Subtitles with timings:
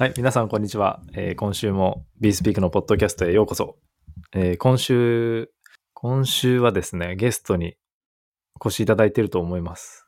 [0.00, 1.02] はい、皆さん、こんにちは。
[1.14, 3.78] えー今週も BeSpeak のポッドキャストへようこそ。
[4.32, 5.50] えー今週、
[5.92, 7.74] 今週はですね、ゲストに
[8.60, 10.06] お越しいただいていると思います。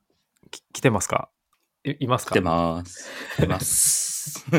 [0.53, 1.29] き来てますか？
[1.85, 2.31] いいますか？
[2.31, 3.11] 来てます。
[3.35, 4.47] 来てます。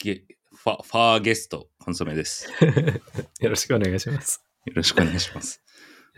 [0.00, 0.22] ゲ
[0.54, 2.48] ファファーゲスト、コンソメです。
[3.42, 4.44] よろしくお願いします。
[4.64, 5.60] よろしくお願いします。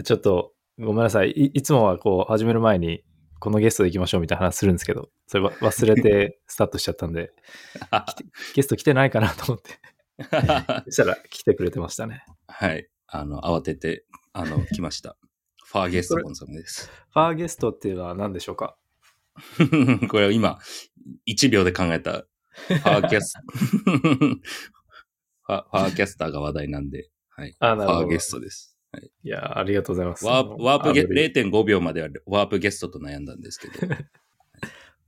[0.04, 1.30] ちょっと、ごめんなさい。
[1.30, 3.04] いいつもはこう、始める前に、
[3.40, 7.32] このゲストで行きましょうみたいな話するんですけど、それわ忘れてスタートしちゃったんで、
[8.54, 9.78] ゲスト来てないかなと思って、
[10.86, 12.24] そしたら来てくれてましたね。
[12.46, 12.88] はい。
[13.08, 15.16] あの、慌てて、あの、来ました。
[15.64, 16.90] ファーゲスト、コンソメです。
[17.12, 18.76] ファーゲストっていうのは何でしょうか？
[20.08, 20.58] これを今、
[21.26, 22.26] 1秒で考えた、
[22.68, 23.34] ファーキャス
[25.46, 27.50] ファファーキャスターが話題なんで、はい。
[27.50, 28.76] フあなるほどァーゲストです。
[29.22, 30.24] いや、ありがとうございます。
[30.24, 31.10] ワープ、ワープゲ、あの
[31.50, 33.94] 0.5秒まではワープゲストと悩んだんですけど、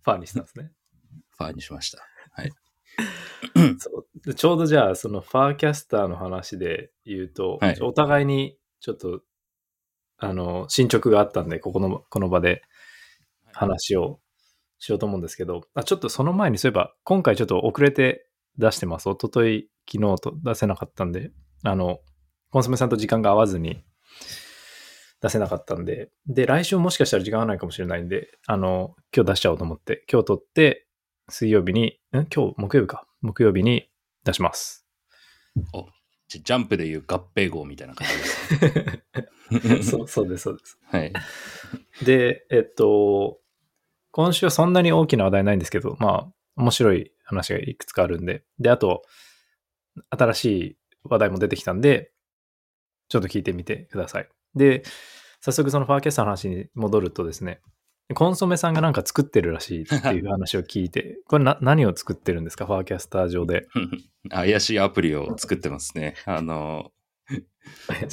[0.02, 0.72] フファンにしたんですね。
[1.38, 1.98] ァーにしました。
[3.78, 9.22] そうでちょうどじゃあ、そのファーキャスターの話で言うと、はいお互いにちょっと、
[10.18, 12.62] あの、進捗があったんで、ここの、この場で
[13.52, 14.20] 話を
[14.78, 19.08] しようと思うんですけど、あちょっとその前にそういえば、今回ちょっと遅れて出してます。
[19.08, 21.30] 一昨日昨日と出せなかったんで、
[21.62, 22.00] あの、
[22.50, 23.84] コンソメさんと時間が合わずに
[25.20, 30.86] 出せなかったんで、で、来週もしかしたら時間がないかもしれないんで、あの、今日出しちゃおうと思って、今日撮って、
[31.28, 32.26] 水曜日に、ん？
[32.34, 33.06] 今日木曜日か。
[33.20, 33.90] 木曜日に
[34.24, 34.86] 出します。
[36.28, 39.90] じゃジャンプでいう合併号みたいな感じです。
[39.90, 40.78] そうそうです、そうです。
[40.84, 41.12] はい。
[42.04, 43.40] で、えっと、
[44.10, 49.02] 今週はそんなに大きな話題ないんですけど、まあ、面白い話がいくつかあるんで、で、あと、
[50.10, 52.12] 新しい話題も出てきたんで、
[53.08, 54.28] ちょっと聞いてみてください。
[54.54, 54.82] で、
[55.40, 57.60] 早速そのファーキャスターの話に戻るとですね、
[58.14, 63.68] コンソメさんがなんか作ってるらしいっていう話を聞いて、 これな何を作ってるんですか、ファーキャスター上で。
[64.30, 66.14] 怪しいアプリを作ってますね。
[66.24, 66.90] あの、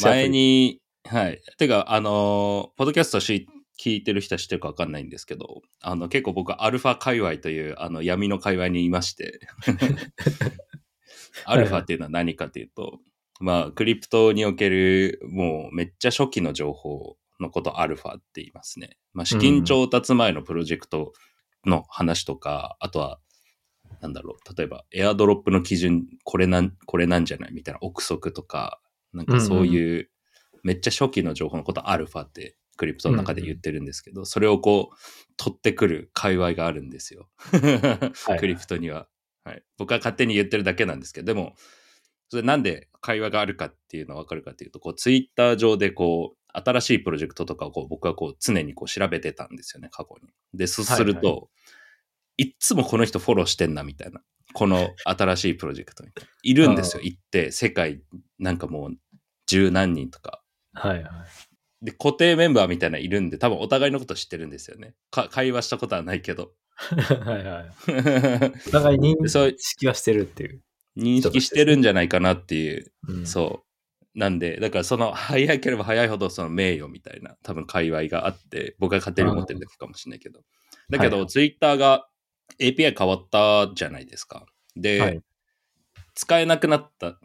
[0.02, 1.42] 前に、はい。
[1.58, 3.48] てか、あの、ポッドキャストし
[3.80, 9.40] 聞いてる人は知ってるかわかんないんですけど、あの、結構僕、アルファ界隈という、あの、闇の界隈にいまして、
[11.46, 13.00] アルファっていうのは何かというと、
[13.40, 18.98] まあ、クリプトにおける、もうめっちゃ初期の情報のことをアルファって言いますね。
[19.14, 21.14] まあ、資金調達前のプロジェクト
[21.66, 23.20] の話とか、あとは、
[24.02, 28.80] なんだろう、例えば、エアドロップの基準、これなん、これなんじゃないみたいな憶測とか、
[29.14, 30.10] なんかそういう、
[30.64, 34.96] めっちゃ初期の情報のことアルファってクリプトの中で言ってるんですけど、それをこう、
[35.38, 37.30] 取ってくる界隈があるんですよ。
[37.54, 39.08] い クリプトには。
[39.44, 39.64] はい。
[39.78, 41.56] 僕は勝手に言ってるだけなんですけど、でも、
[42.30, 50.32] それなんで会話があるかっていうのはわかるかっていうと、こう、ツイッター上でこう、新しいプロジェクトとかをこう僕はこう常にこう調べてたんですよね、過去に。
[50.54, 51.42] で、そうすると、はい
[52.38, 54.22] いっつもこの人フォローしてんな、みたいな。
[54.54, 56.12] この新しいプロジェクトに。
[56.44, 58.02] いるんですよ、行って、世界、
[58.40, 58.92] なんかもう、
[59.48, 60.42] 十何人とか。
[60.74, 61.10] はいは
[61.82, 61.86] い。
[61.86, 64.96] で、固定メンバーみたいなのいるんで、多分お互いのこと知ってるんですよね。
[65.12, 66.54] か会話したことはないけど。
[66.76, 67.70] はいはい。
[68.68, 70.62] お互い認識はしてるっていう。
[70.98, 73.66] 認識してるんじゃないかなっていううんそう。
[74.20, 80.42] なんで、だからその早ければ早いほどその名誉みたいな多分界隈があって、僕が勝手に思ってるだけかもしれないけど。
[80.90, 82.08] だけど、はいツイッターが
[82.60, 84.46] API 変わったじゃないですか。
[84.76, 85.22] で、はい。
[86.14, 87.20] 使えなくなった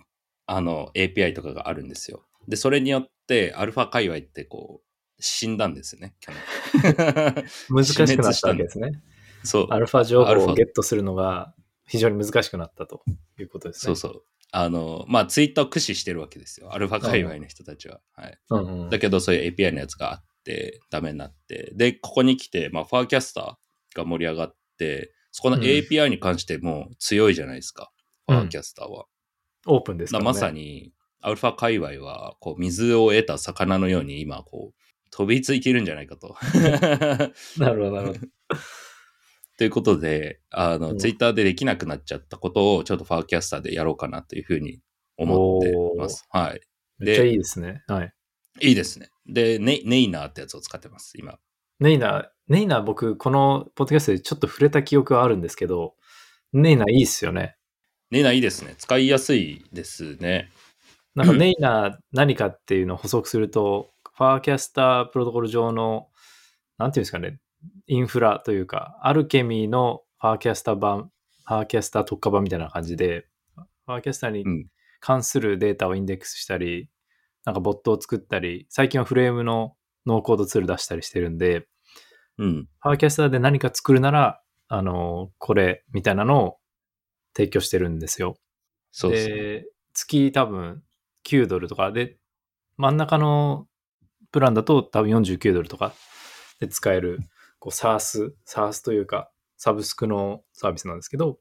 [0.46, 2.24] あの API とかがあるんですよ。
[2.48, 6.14] で、それによってアルファ界隈ってこう、死んだんですよね。
[6.18, 9.00] 去年 難しくなったわけですね。
[9.44, 9.66] そう。
[9.70, 11.54] アルファ情報をゲットするのが
[11.90, 13.02] 非常に難しくなったと
[13.38, 13.96] いうことですね。
[13.96, 14.22] そうそう。
[14.52, 16.72] あの、まあ、ツイッターを駆使してるわけですよ。
[16.72, 18.00] アルファ界隈の人たちは。
[18.14, 18.38] はい。
[18.50, 21.72] うんうんだけど、そういう API のやつがあって、ダメになって。
[21.74, 27.90] で、ここに来て、まあ、ファーキャスターが盛り上がって、そこのうん API に関してもう強いじゃないですか。
[28.28, 29.06] うんファーキャスターは。
[29.66, 30.24] オープンですからね。
[30.26, 34.80] まさに、アルファ界隈は、こう、水を得た魚のように今、こう、
[35.10, 36.36] 飛びついているんじゃないかと。
[37.58, 38.20] なるほど、なるほど。
[39.60, 44.80] ということで、あの、うんツイッターでできなくなっちゃったことを、ちょっとファーキャスターでやろうかなというふうに
[45.18, 46.26] 思ってます。
[46.30, 46.62] はい。
[46.98, 47.82] めっちゃいいですね。
[47.86, 48.14] はい。
[48.62, 49.10] いいですね。
[49.26, 51.38] で、ネネイナーってやつを使ってます、今。
[51.78, 55.94] ネイナー、ネイナー僕、このポッドキャストでちょっと触れた記憶はあるんですけど、
[56.54, 57.56] Neynar いいっすよね。
[58.10, 58.76] Neynar いいですね。
[58.78, 60.50] 使いやすいですね。
[61.14, 66.08] なんか Neynar 何かっていうのを補足すると、 Farcaster プロトコル上の、
[66.78, 67.40] なんていうんですかね、
[67.86, 71.10] インフラというか、 Alchemy の Farcaster 版、
[71.46, 73.26] Farcaster 特化版みたいな感じで、
[73.86, 74.66] Farcaster にうん
[75.00, 76.88] 関するデータをインデックスしたり、
[77.44, 79.74] なんかボットを作ったり、最近はフレームの
[80.06, 81.66] ノーコードツール出したりしてるんで、
[82.38, 82.68] うん。
[82.80, 86.56] ファーキャスターで何か作るなら、あの、これみたいなのを
[87.34, 88.36] 提供してるんですよ。
[88.92, 89.34] そうですね。
[89.34, 90.82] で、月多分
[91.26, 92.18] 9ドルとかで、
[92.76, 93.66] 真ん中の
[94.32, 95.92] プランだと多分49ドルとか
[96.60, 97.20] で使える、
[97.60, 101.38] こう、サース、サースというか、サブスクのサービスなんですけど、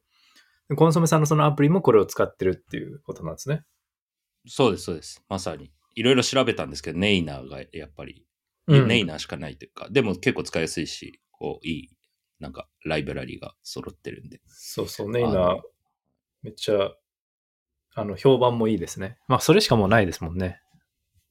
[0.76, 3.64] コンソメさんのそのアプリもこれを使ってるっていうことなんですね。
[4.48, 5.24] そうです、そうです。
[5.28, 5.72] まさに。
[5.96, 8.26] いろいろ調べたんですけど、ネイナーがやっぱり、
[8.68, 11.90] うんネイナーしかないというか、でも結構使いやすいし、こう、いい、
[12.40, 14.42] なんか、ライブラリが揃ってるんで。
[14.48, 15.62] そうそう、ネイナー
[16.44, 16.92] めっちゃ、
[17.96, 19.18] あの、評判もいいですね。
[19.28, 20.62] まあ、それしかもうないですもんね。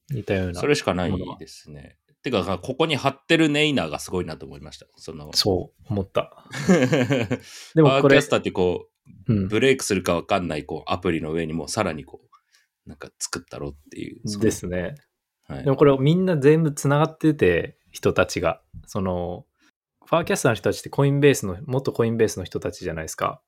[0.09, 0.59] 似たような。
[0.59, 1.98] それしかないですね。
[2.21, 4.87] てか、ここに貼ってるネイナーがすごいなと思いました。
[4.97, 6.45] その、そう、思った。
[6.67, 7.25] で
[7.75, 8.89] でもこれパワーキャス、ターってこ
[9.27, 14.39] う、うん、ブレイクするかわかんない、こう、アプリの上にもさらにこう、なんか作ったろっていう。
[14.39, 14.95] ですね。
[15.47, 18.61] はいでもこれみんな全部つながってて、人たちが。
[18.85, 19.45] その、
[20.05, 23.41] ファーキャスターの人たちってコインベースの、元コインベースの人たちじゃないですか。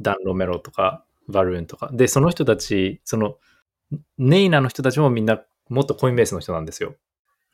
[0.00, 1.90] ダン・ロメロとか、バルーンとか。
[1.92, 3.36] で、その人たち、その、
[4.18, 6.96] ネイナーの人たちもみんな元コインベースの人なんですよ。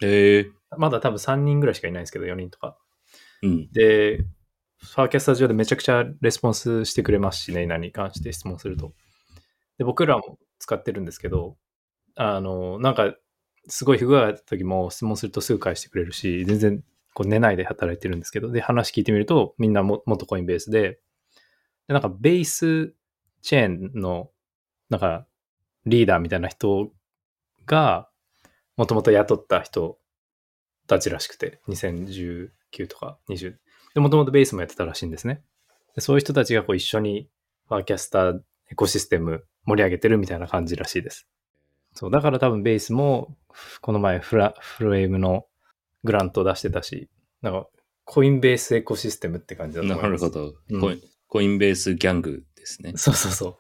[0.03, 2.77] へえまだ多分3人ぐらいしかいないんですけど、4人とか。
[3.43, 3.71] うん。
[3.73, 4.25] で、
[4.79, 8.93] ファーキャスター上でめちゃくちゃレスポンスしてくれますし、ネイナーに関して質問すると。
[9.79, 11.57] で、僕らも使ってるんですけど、
[12.17, 13.15] あの、なんか、
[13.67, 21.01] すごい不具合があった時も質問するとすぐ返してくれるし、全然こう寝ないで働いてるんですけど、で、話聞いてみると、みんなも元コインベースで、
[21.89, 22.95] で、なんかベース
[23.41, 24.31] チェーンの、
[24.91, 25.27] なんか、
[25.87, 26.93] リーダーみたいな人
[27.67, 28.09] が、
[28.77, 29.99] もともと雇った人
[30.87, 32.51] たちらしくて、2019
[32.89, 33.55] とか20。
[33.95, 35.43] で、もともとベースもやってたらしいんですね。
[35.95, 37.29] でそういう人たちがこう一緒に
[37.69, 38.41] ファーキャスター
[38.71, 41.29] エコシステム盛り上げてるみたいな感じらしいです。
[41.93, 43.37] そう、だから多分ベースも、
[43.81, 45.47] この前フラ、フレームの
[46.03, 47.09] グラントを出してたし、
[47.41, 47.69] なんか、
[48.05, 50.25] コインベースエコシステムって感じだと思います。
[50.25, 51.01] なるほど、うんコイン。
[51.29, 52.93] コインベースギャングですね。
[52.97, 53.57] そうそうそう。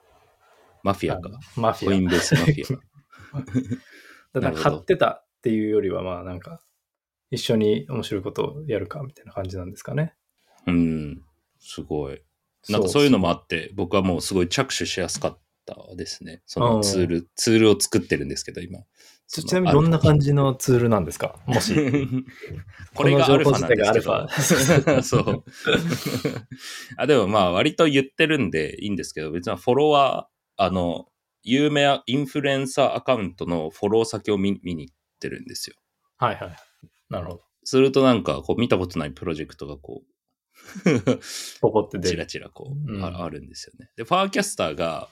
[0.82, 1.31] マフィアか。
[1.56, 1.90] マフィア。
[1.93, 2.81] コインベースマフィア。
[4.34, 6.60] だからなるほど買ってたっていうよりは、まあなんか、
[7.31, 10.14] 一緒に面白いことをやるかみたいな感じなんですかね。
[10.66, 11.22] うん。
[11.58, 12.22] すごい。
[12.69, 16.42] なんかそういうのもあって、僕はもうすごい着手しやすかったですね。
[16.46, 18.81] そのツール、ツールを作ってるんですけど、今。
[19.26, 21.36] ちちなみにどんな感じのツールなんですか？
[21.46, 21.75] もし。
[22.94, 25.02] これがアルファなんですけど。
[25.02, 25.44] そう。
[26.98, 31.08] あ、でもまあ割と言ってるんでいいんですけど、別にフォロワー、あの、
[31.44, 35.76] 有名インフルエンサーアカウントのフォロー先を見見に行ってるんですよ。
[36.17, 36.56] はいはい。
[37.11, 37.41] なるほど。
[37.64, 40.14] するとなんかこう見たことないプロジェクトがこう、
[41.61, 42.26] ポコって出チラる。
[42.26, 43.91] チラこう、うんああるんですよね。
[43.96, 45.08] で、ファーキャスターが、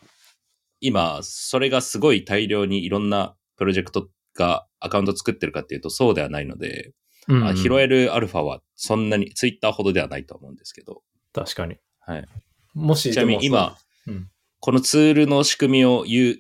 [0.81, 6.93] 今、それがすごい大量にいろんなプロジェクトがアカウント作ってるかっていうとそうではないので、
[7.29, 11.03] うんあ拾えるアルファはそんなに、ツイッターほどではないと思うんですけど、
[11.33, 11.77] 確かに。
[12.01, 12.27] はい。
[12.75, 13.77] もし、ちなみに今、
[14.07, 14.29] うん
[14.63, 16.37] このツールの仕組みを言う、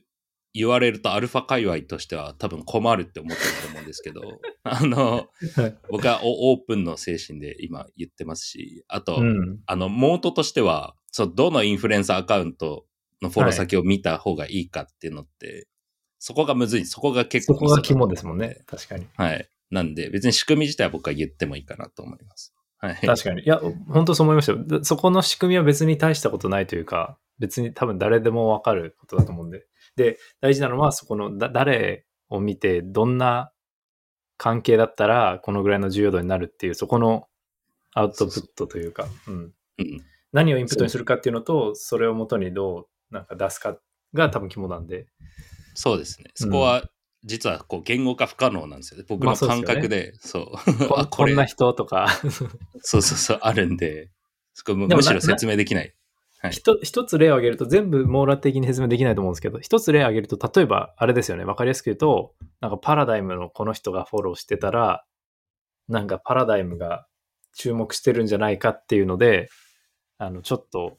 [0.55, 4.21] 言われるとアルファ界隈としては多分困るって思ってると思うんですけど、
[4.63, 9.59] あの、はい僕はオオープンの精神で今言ってますし、あと、うん。
[9.67, 12.87] あの、モードとしては、そう、どのインフルエンサーアカウント
[13.23, 15.67] のフォロー先を見た方がいいかっていうのって、
[16.21, 16.87] そこがむずい。
[16.87, 18.63] そこが結構そこが肝ですもんね。。
[18.67, 19.09] 確かに。
[19.17, 19.49] はい。
[19.73, 22.55] なんで、別に仕組み自体は僕は言ってもいいかなと思います。
[22.83, 22.95] はい。
[22.97, 23.43] 確かに。
[23.43, 24.65] いや、本当そう思いましたよ。
[24.65, 29.67] でそこの仕組みは別に大したことないというか、別に多分誰でもわかることだと思うんで。
[29.97, 33.53] で、大事なのは、そこのだ誰を見て、どんな
[34.37, 37.29] 関係だったら、このぐらいの重要度になるっていう、そこの
[37.95, 39.35] アウトプットというか、うん。
[39.79, 40.05] うん。
[40.33, 43.79] 何をインプットにするかっていうのと、それをもとにどうなんか出すか
[44.13, 45.07] が多分肝なんで。
[45.75, 46.31] そうですね。
[46.35, 46.83] そこは、
[47.25, 49.07] 実はこう言語化不可能なんですよね。
[49.09, 50.45] 僕の感覚で、そう。
[50.89, 52.09] こ あ、これこんな人とか、
[52.81, 54.11] そうそうそう、あるんで、
[54.55, 55.85] そこむむしろ説明できない。
[55.85, 55.95] はい
[56.51, 65.05] 一一つ例を挙げると、全部網羅的に説明できないと思うんですけど、一つ例を挙げると、例えば、あれですよね、わかりやすく言うと、なんかパラダイムのこの人がフォローしてたら、
[65.87, 67.07] なんかパラダイムが
[67.55, 69.51] 注目してるんじゃないかっていうので、
[70.19, 70.99] あの、ちょっと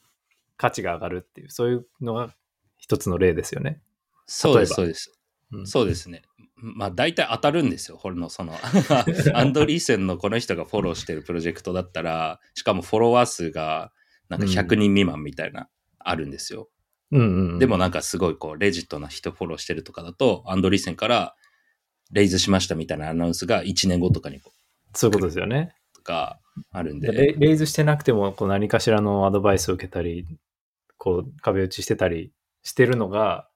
[0.55, 2.33] 価値が上がるっていう、そういうのが
[2.77, 3.81] 一つの例ですよね。
[4.27, 5.11] そうです、そうです。
[5.53, 6.23] うんそうですね。
[6.55, 7.97] まあ大体当たるんですよ。
[7.97, 8.53] これのその、
[9.33, 13.91] アンドリーセンのこの人がフォローしてるプロジェクトだったら、しかもフォロワー数が
[14.29, 15.69] なんか100人未満みたいな、
[15.99, 16.69] あるんですよ。
[17.11, 17.59] うんうんうん。
[17.59, 21.35] でもなんかすごいこう、レジットな人フォローしてるとかだと、アンドリーセンから
[22.11, 24.51] レイズしましたみたいなアナウンスが1年後とかにこ
[24.93, 25.75] そういうことですよね。
[25.93, 26.39] う、とか
[26.71, 30.25] あるんでで、レレイズしてなくても、こう何かしらのアドバイスを受けたり、
[30.97, 32.31] こう壁打ちしてたり
[32.63, 33.49] してるのが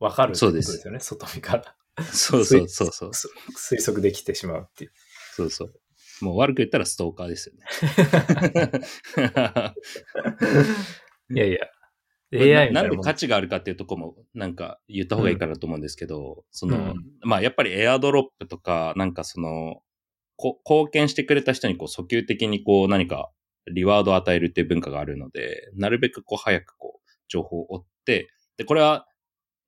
[0.00, 1.76] 分かるってことですよね、外見から。
[2.12, 3.14] そうそうそうそう。
[3.14, 3.28] す
[3.74, 4.92] 推測できてしまうっていう。
[5.34, 5.74] そうそう。
[6.22, 7.64] もう悪く言ったらストーカーですよね。
[11.34, 11.68] いやいや、
[12.60, 19.82] AI ないんで価値があるかっていうとこもなんか言った方がいいかなと思うんですけど、その、うんまあやっぱりエアドロップとか、なんかその、
[20.36, 23.30] こ貢献してくれた人にこう訴求的にこう何か
[23.70, 29.06] リワードを与えるっていう文化があるので、なるべくこう早くこう情報を追って、で、これは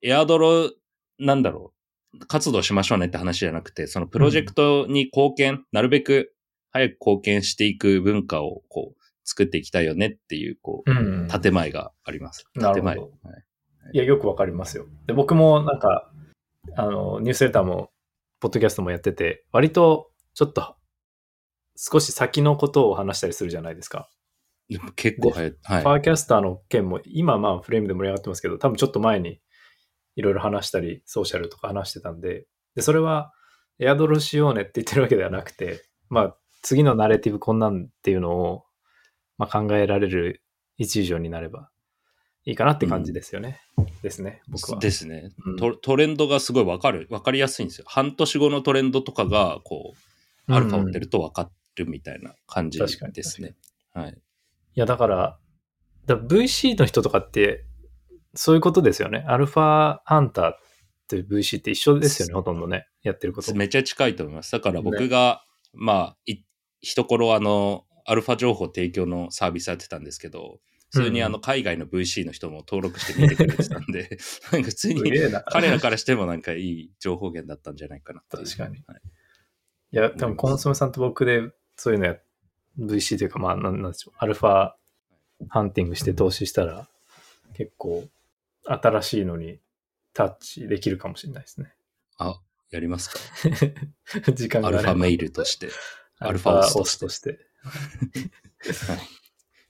[0.02, 0.71] エアドロ、
[1.18, 1.73] なんだろ
[2.14, 6.35] う、活動しましょうねって話じゃなくて、そのプロジェクトに貢献、なるべく
[6.71, 11.28] 早く貢献していく文化をこう作っていきたいよねっていう、こう、うん。
[11.28, 12.44] 建前があります。
[12.54, 12.97] なるほど建前。
[12.97, 13.44] はい
[13.94, 14.87] いや、よくわかりますよ。
[15.06, 16.11] で、僕もなんか、
[16.76, 17.90] あの、ニュースレターも、
[18.40, 20.76] ポッドキャストもやってて、割と、ちょっと、
[21.76, 24.09] 少し先のことを話したりするじゃないですか。
[24.68, 25.54] でも結構早い。
[25.62, 25.85] はい。
[25.85, 29.40] パーキャスターの件も、今まあフレームで盛り上がってますけど、多分ちょっと前に
[30.16, 33.33] いろいろ話したり、ソーシャルとか話してたんで、で、それは、
[33.78, 38.64] エアドロしようねって言ってるわけではなくて、まあ、次のナレティブこんなんっていうのを、
[39.38, 40.42] まあ、考えられる
[40.76, 41.71] 一助になれば
[42.45, 43.61] いいかなって感じですよね。
[44.02, 44.78] ですね、僕は。
[44.78, 45.76] ですねうんト。
[45.76, 47.07] トレンドがすごいわかる。
[47.11, 47.85] わかりやすいんですよ。
[47.88, 49.95] 半年後のトレンドとかが、こ
[50.49, 52.88] う、アルファってるとわかるみたいな感じで
[53.23, 53.54] すね。
[53.95, 54.11] はい。
[54.11, 54.14] い
[54.75, 55.38] や、だから、
[56.07, 57.64] だ VC の人とかって、
[58.34, 59.24] そういうことですよね。
[59.28, 60.58] アルファハンターっ
[61.08, 62.86] ていう VC って一緒ですよね、ほとんどね。
[63.02, 63.54] やってること。
[63.54, 64.52] めっちゃ近いと思います。
[64.52, 66.42] だから僕が、まあ、い
[66.80, 70.60] 一頃あの、アルファ情報提供のサービスやってたんですけど、
[70.90, 74.18] 普通にあの、海外の VC の人も登録して見てくれてたんで、
[74.52, 75.02] なんか普通に。
[75.46, 79.00] 彼らからしてもなんかいい情報源だったんじゃないかな確かにはい
[79.94, 82.16] いや、多分コンソメさんと僕でそういうのや、
[82.78, 84.72] VC というか、まあ、なんなんでしょう、アルファ
[85.48, 86.88] ハンティングして投資したら、
[87.54, 88.08] 結構
[88.64, 89.59] 新しいのに
[90.14, 91.75] タッチできるかもしれないですね。
[92.19, 92.40] あ、
[92.71, 93.19] やりますか？
[94.33, 95.69] 時間がアルファメイルとして。
[96.19, 97.31] アルファオスとして。
[97.31, 99.00] はい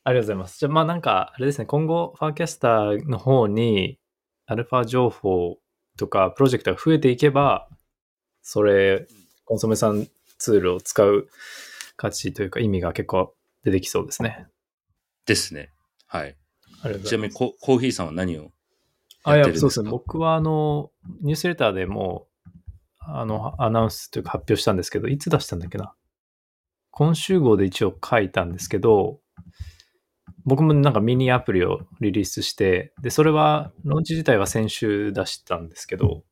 [0.04, 0.58] ありがとうございます。
[0.58, 4.00] じゃあ、まあなんか、あれですね、今後、ファーキャスターの方に、
[4.46, 5.58] アルファ情報
[5.96, 7.68] とか、プロジェクトが増えていけば、
[8.42, 9.06] それ、
[9.44, 10.08] コンソメさん
[10.38, 11.28] ツールを使う
[11.96, 14.48] 価値というか、意味が結構出てきそうですね。
[15.24, 15.72] ですね。
[16.08, 16.36] はい。
[16.82, 17.12] ありがとうごち。
[17.12, 18.50] ないみにコ、コーヒーさんは何を
[19.24, 19.90] あ、いや、そうですね。
[19.90, 22.26] 僕は、あの、ニュースレターでも、
[22.98, 25.94] あの、アナウンスというか発表したんですけど、いつ出したんだっけな？
[26.90, 29.18] 今週号で一応書いたんですけど、
[30.44, 36.24] 僕もなんかミニアプリをリリースして、で、それは、ローンチ自体は先週出したんですけど、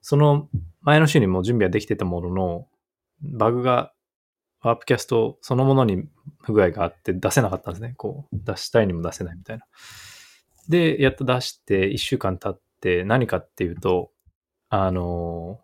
[0.00, 0.48] その
[0.80, 2.68] 前の週にもう準備はできてたものの、
[3.20, 3.92] バグが、
[4.60, 6.08] ワープキャストそのものに
[6.42, 7.94] 不具合があって出せなかったんですね。
[7.96, 9.64] こう、出したいにも出せないみたいな。
[10.68, 14.10] で、やっと出して1週間経って何かっていうと、
[14.68, 15.60] あの、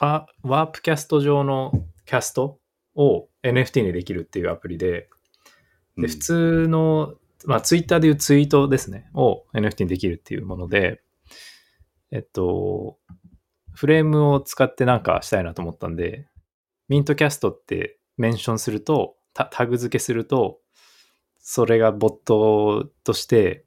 [0.00, 1.72] ワワープキャスト上の
[2.06, 2.58] キャスト
[2.94, 5.08] を NFT にできるっていうアプリで、
[5.96, 7.14] で、普通の、
[7.44, 11.02] まあ、ツイッターでいうツイートですね、を NFT にできるっていうもので、
[12.10, 12.98] えっと、
[13.74, 16.26] フレームを使ってなんかしたいなと思ったんで、
[16.88, 20.58] ミントキャストってメンションすると、タタグ付けすると、
[21.38, 23.64] それがボットとして、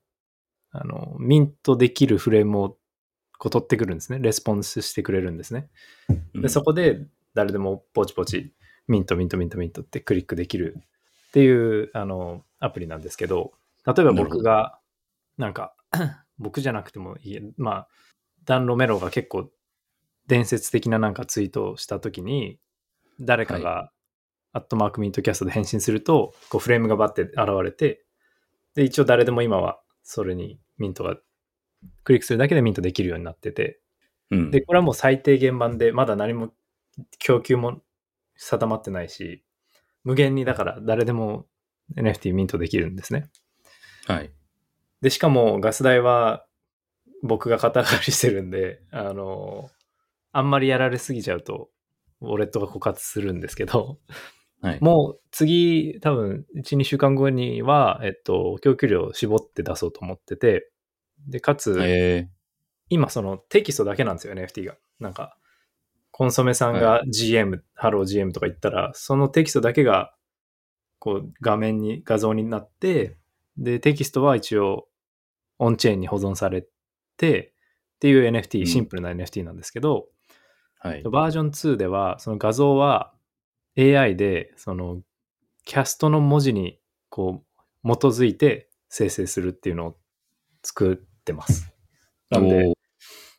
[0.72, 2.78] あの、ミントできるフレームを
[3.38, 4.20] こう取ってくるんですね。
[4.20, 5.70] レスポンスしてくれるんですね。
[6.36, 8.54] うんで、そこで誰でもポチポチ、
[8.88, 10.78] ミント、ミント、ミント、ミントってクリックできる
[11.30, 13.54] っていう、あの、アプリなんですけど、
[13.86, 14.80] 例えば僕が、
[15.38, 15.74] なんか、
[16.38, 17.88] 僕じゃなくてもいい、まあ、
[18.46, 19.50] ダン・ロメロが結構
[20.28, 22.60] 伝説的ななんかツイートをしたときに、
[23.20, 23.92] 誰かが、
[24.54, 28.04] アットマークミントキャストで返信すると、こうフレームがバッて現れて、
[28.76, 31.18] で、一応誰でも今はそれにミントが、
[32.04, 33.80] クリックするだけでミントできるようになってて、
[34.30, 36.54] うんで、これはもう最低限版で、まだ何も
[37.20, 37.82] 供給も
[38.36, 39.44] 定まってないし、
[40.04, 41.46] 無限にだから誰でも
[41.96, 43.30] NFT ミントできるんですね。
[44.08, 44.32] はい。
[45.02, 46.46] で、しかもガス代は
[47.24, 49.70] 僕が肩代わりしてるんで、あの、
[50.32, 51.70] あんまりやられすぎちゃうと、
[52.22, 54.00] ウォレットが枯渇するんですけど、
[54.62, 54.80] はい。
[54.82, 60.70] もう次、多分1、2週間後には、えっと、供給量を絞って出そうと思ってて、
[61.28, 62.30] で、かつ、え
[62.90, 64.76] 今そのテキストだけなんですよ、NFT が。
[65.00, 65.38] なんか、
[66.12, 70.14] コンソメさんが GM、 Hello GM とか言ったら、そのテキストだけが、
[71.00, 73.18] こう、画面に、画像になって、
[73.58, 74.88] で、テキストは一応、
[75.58, 76.68] オンチェーンに保存され
[77.18, 77.54] て、
[77.96, 81.04] っていう NFT、うんシンプルな NFT なんですけど、ーはい。
[81.04, 83.14] バージョン2では、その画像は
[83.78, 85.02] AI で、その、
[85.66, 87.44] キャストの文字に、こ
[87.84, 89.98] う、基づいて生成するっていうのを
[90.64, 91.74] 作ってます。
[92.30, 92.74] なんで、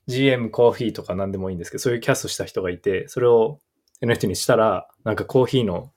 [0.06, 3.60] GM コーヒーとか何でもいいんですけど、そういうキャストした人がいて、それを
[4.02, 5.92] NFT にしたら、なんかコーヒーの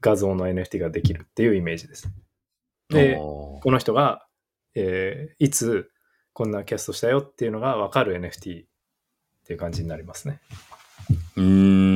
[0.00, 2.08] 画像の NFT ができるっていうイメージです。
[2.88, 4.26] で、この人が、
[4.74, 5.90] えーいつ
[6.38, 8.66] こんなキャストしたよっていうのが分かる NFT っ
[9.44, 10.40] ていう感じになりますね。
[11.34, 11.87] うーん。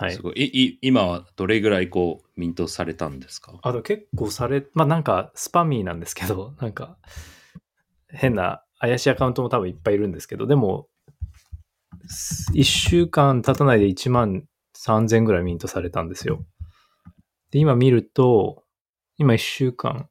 [0.00, 0.22] はいす。
[0.22, 0.34] ごい。
[0.36, 3.58] いい今はどれぐらいこう、ミントされたんですか？
[3.62, 6.98] あと結構され、まあなんかスパミーなんですけど、 なんか
[8.08, 10.88] 変な怪しいアカウントも多分いっぱいいるんですけど、でも、
[12.54, 14.44] 1週間経たないで1万
[14.76, 16.46] 3000ぐらいミントされたんですよ。
[17.50, 18.64] で、今見ると、
[19.16, 20.08] 今1週間、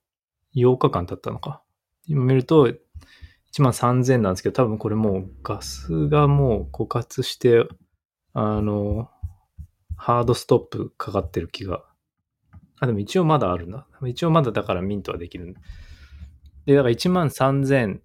[0.54, 1.64] 8日間経ったのか。
[2.08, 2.78] 今見ると、1
[3.64, 7.66] 万3000なんですけど、多分これもうガスがもう枯渇して、
[8.34, 9.10] あの、
[9.98, 11.84] ハードストップかかってる気が
[12.80, 13.88] あ、でも一応まだあるな。
[14.06, 15.56] 一応まだだからミントはできる。
[16.66, 18.00] で、だから1万3000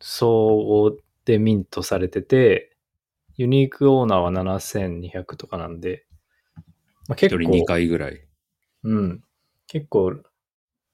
[0.00, 2.76] 総でミントされてて、
[3.36, 6.06] ユニークオーナーは7200とかなんで、
[7.08, 8.26] まあ、結一人構、2回ぐらい。
[8.84, 9.24] うん。
[9.66, 10.14] 結構、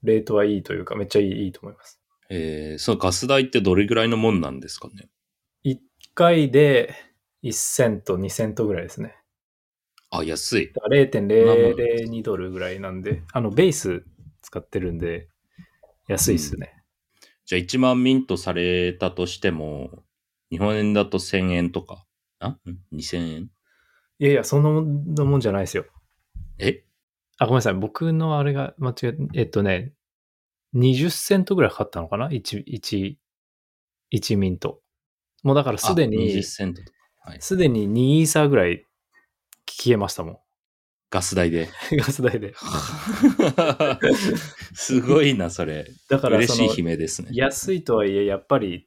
[0.03, 2.01] レートはいいというか、めっちゃいいいいと思います。
[2.29, 5.09] えー、そのガス代ってどれぐらいのもんなんですかね
[5.65, 5.79] ？1
[6.15, 6.93] 回で
[7.45, 9.17] 1セント、2セントぐらいですね。
[10.19, 10.73] あ、安い。
[10.73, 14.05] だから0.002ドルぐらいなんで、あの、ベース
[14.43, 15.29] 使ってるんで、
[16.09, 16.73] 安いっすね。
[17.45, 20.05] じゃあ1万ミントされたとしても、
[20.51, 22.05] 日本円だと1000円とか。
[22.39, 22.61] あん
[22.93, 23.51] ?2000 円？
[24.19, 25.87] いやいや、そんなもんじゃないですよ。
[26.59, 26.85] え？
[27.39, 27.75] あ、ごめんなさい。
[27.75, 29.93] 僕のあれが間違え、えっとね、
[30.75, 33.17] 20セントぐらいかかったのかな ?1、1、
[34.13, 34.81] 1ミント。
[35.43, 36.99] もうだからすであ20に、セントとか。
[37.31, 37.41] はい。
[37.41, 38.85] すでに2イーサーぐらい
[39.67, 40.43] 消えましたも
[41.11, 41.65] ガス代で。
[41.65, 41.69] ん。
[41.97, 42.55] ガス代で。
[44.75, 45.87] すごいな、それ。
[46.09, 47.29] だから嬉しい悲鳴ですね。
[47.33, 48.87] 安いとはいえ、やっぱり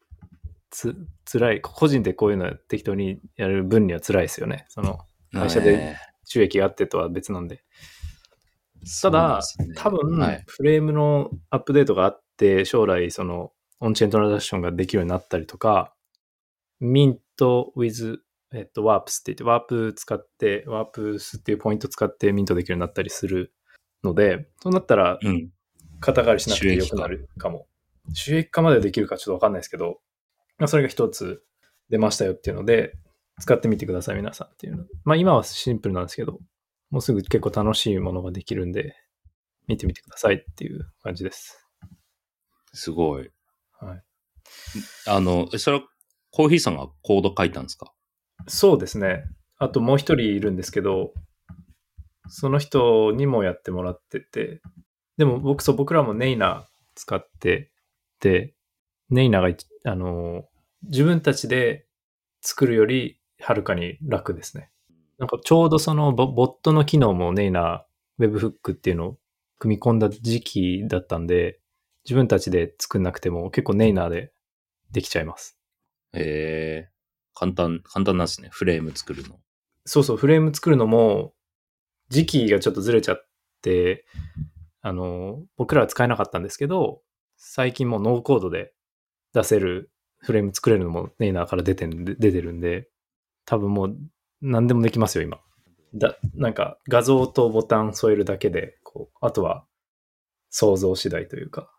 [0.69, 0.95] つ、
[1.31, 1.61] 辛い。
[1.61, 4.65] 個人でこういうの適当にやる分には辛いですよね。
[4.69, 4.99] その、
[5.33, 7.63] 会社でね収益があってとは別なんで。
[8.83, 10.43] そうなんですね多分、はい。
[10.47, 15.93] フレームのアップデートがあって、将来、その、オンチェーントランザクションができるようになったりとか、
[16.79, 18.19] ミント with、
[18.53, 23.53] えっと、ワープスって言って、ワープ使って、ワープスっていうポイント使ってミントできるようになったりする
[24.03, 25.51] ので、そうなったら、うん。
[25.99, 27.67] 肩代わりしなくてよくなるかも。
[28.13, 29.99] 収益化までできるかちょっとわかんないですけど、
[30.57, 31.43] まあ、それが一つ
[31.89, 32.93] 出ましたよっていうので、
[33.39, 34.85] 使ってみてください、皆さんっていうの。
[35.03, 36.39] まあ今はシンプルなんですけど、
[36.89, 38.95] もうすぐ結構楽しいものができるんで、
[39.67, 41.67] 見てみてくださいっていう感じです。
[42.73, 43.29] すごい。
[43.79, 44.03] はい。
[45.05, 45.83] あの、えそれは
[46.31, 47.93] コーヒーさんがコード書いたんですか？
[48.47, 49.25] そうですね。
[49.57, 51.13] あともう一人いるんですけど、
[52.27, 54.61] その人にもやってもらってて、
[55.17, 57.71] でも僕、そう、僕らもネイナ使って
[58.19, 58.53] て、
[59.09, 59.49] ネイナが、
[59.83, 60.45] あの、
[60.83, 61.85] 自分たちで
[62.41, 64.71] 作るよりはるかに楽ですね。
[65.17, 69.17] なんかちょうどそのボボットの機能もネイナー、Webhook っていうのを
[69.57, 71.59] 組み込んだ時期だったんで、
[72.05, 74.31] 自分たちで作んなくても結構ネイナーで
[74.91, 75.57] できちゃいます。
[76.13, 76.98] へえー、
[77.33, 78.49] 簡単、簡単なんですね。
[78.51, 79.39] フレーム作るの。
[79.85, 81.33] そうそう、フレーム作るのも、
[82.09, 83.27] 時期がちょっとずれちゃっ
[83.61, 84.05] て、
[84.81, 87.01] あの、僕らは使えなかったんですけど、
[87.37, 88.73] 最近もうノーコードで
[89.33, 92.89] 出せるフレーム作れるのもネイナーから出てんで出てるんで、
[93.45, 93.97] 多分もう
[94.41, 95.39] 何でもできますよ、今。
[95.93, 99.65] だ、なんか画像とボタン添えるだけで、こう、あとは
[100.49, 101.71] 想像次第というか、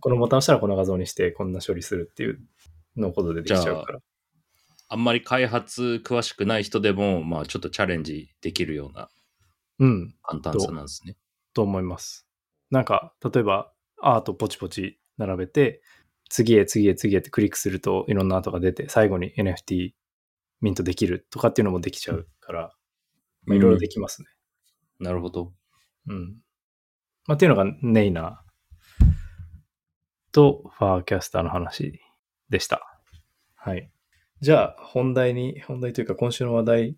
[0.00, 2.40] このボタン押したらこの画像にしてこんな処理するっていう
[2.96, 3.98] ノーコードでできちゃうから。
[4.92, 9.08] あんまり開発詳しくない人でも、まあちょっとチャレンジできるような
[9.78, 10.14] うん。
[10.22, 11.16] 簡単さなんですね。
[11.54, 12.26] と思います。
[12.70, 15.82] なんか、例えばアートポチポチ並べて、
[16.28, 19.92] 次へ次へ次へってクリックするといろんなアートが出て、最後に NFT
[20.60, 22.72] ミントできるとかっていうのもできちゃうから、
[23.44, 24.28] まあ、いろいろできますね。
[25.00, 25.52] なるほど。
[26.06, 26.36] うん。
[27.26, 29.06] まあ、っていうのがネイナー
[30.32, 32.00] とファーキャスターの話
[32.50, 33.00] でした。
[33.56, 33.90] はい。
[34.42, 36.96] じゃあ、本題に、本題というか今週の話題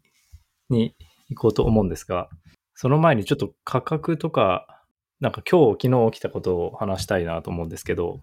[0.71, 0.95] に
[1.29, 2.31] 行こうと思うんですが、
[2.75, 4.83] その前にちょっと価格とか、
[5.21, 8.21] なんか今日、昨日起きたことを話したいなと思うんですけど、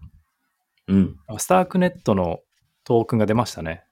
[0.88, 1.16] うん。
[1.38, 2.40] スタークネットの
[2.82, 3.84] トークンが出ましたね。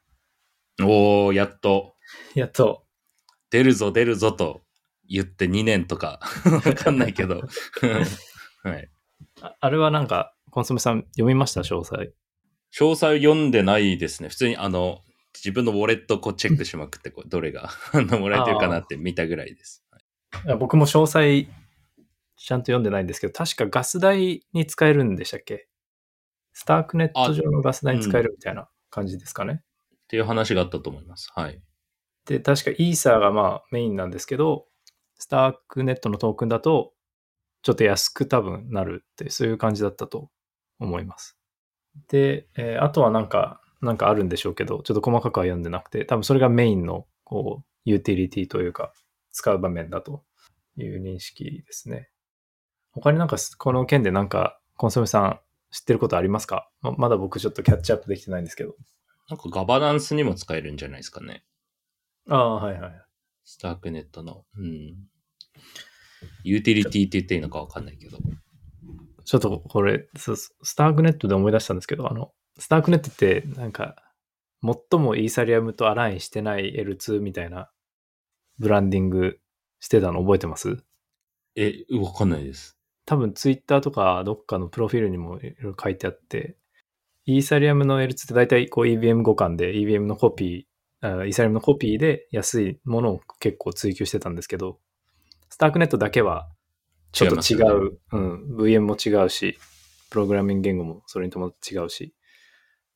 [0.82, 1.94] おー、やっと、
[2.34, 2.82] やっと。
[3.50, 4.62] 出るぞ出るぞと
[5.08, 6.18] 言って2年とか、
[6.66, 7.42] わかんないけど。
[8.64, 8.88] はい。
[9.42, 11.60] ああれはなんか、コンソメさん読みました？
[11.60, 12.12] 詳細。
[12.76, 14.28] 詳細読んでないですね。
[14.28, 15.02] 普通にあの、
[15.34, 19.84] 自分のウォレットこうチェックしまくって、こうどれが あのもらえてるかなって見たぐらいです。
[20.44, 21.48] いや僕も詳細
[22.36, 25.68] ちゃんと読んでないんですけど、確かガス代に使えるんでしたっけ？
[26.52, 29.62] スタークネット上のガス代に使えるみたいな感じですかね。
[29.94, 31.30] っていう話があったと思います。
[31.34, 31.62] はい。
[32.26, 34.66] で、確かイーサーがまあメインなんですけど、
[35.16, 36.92] スタークネットのトークンだと、
[37.62, 40.30] ちょっと安く多分なるって、そういう感じだったと
[40.78, 41.38] 思います。
[42.08, 48.92] で、えーあとはなんか、なんかあるんでしょうけど、ちょっと細かくは読んでなくて、多分それがメインの、こう、ユーティリティというか、
[49.32, 50.24] 使う場面だと
[50.76, 52.10] いう認識ですね。
[52.92, 55.40] 他になんか、この件でなんか、コンソメさん
[55.70, 56.68] 知ってることありますか？
[56.80, 58.74] ままだ僕ちょっとキャッチアップできてないんですけど。
[59.28, 61.44] なんかガバナンスにも使えるんじゃないですかね。
[62.28, 62.92] ああ、はいはい。
[63.44, 64.44] スタークネットの。
[64.56, 64.96] うん。
[66.42, 68.18] ユーティリティって言っていいのかわかんないけど。
[69.24, 73.96] ちょっとこれ、スタークネットで思い出したんですけど、あの、スタークネットってなんか、
[74.62, 77.70] 最もイーサリアムとアラインしてない L2 みたいな
[78.58, 79.38] ブランディング
[79.78, 80.84] してたの覚えてます？
[81.56, 82.76] え、わかんないです。
[83.06, 86.56] 多分ツイッターとかどっかのプロフィールにもいろいろ書いてあって、
[87.24, 94.78] イーサリアムの L2 って大体こう EVM 互換で EVM のコピー、あイーサリアムのコピーで安いものを結構追求してたんですけど、
[95.48, 96.50] スタークネットだけは
[97.12, 99.58] ちょっと違違いますよう、うん、VM も違うし、
[100.10, 102.14] プログラミング言語もそれに伴って違うし、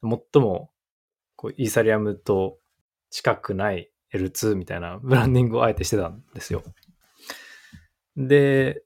[0.04, 0.70] 最も
[1.36, 2.58] こうイーサリアムと
[3.10, 6.62] 近くない L2 みたいなブランディングをあえてしてたんですよ。
[8.16, 8.82] で、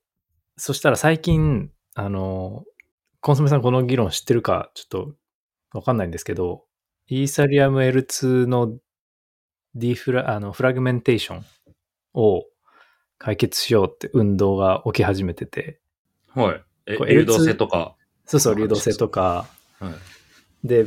[0.57, 2.65] そしたら最近、あの、
[3.21, 5.15] コンソメさんこの議論知ってるかちょっと
[5.73, 6.65] わかんないんですけど、
[7.09, 8.79] イーサリアム L2 の
[9.75, 11.45] ディフラ、あの、フラグメンテーション
[12.15, 12.45] を
[13.19, 15.81] 解決しようって運動が起き始めてて、
[16.35, 16.65] はい。
[16.87, 17.97] え、流動性とか。
[18.25, 19.47] そうそう、流動性とか、
[19.79, 19.91] は
[20.65, 20.67] い。
[20.67, 20.87] で、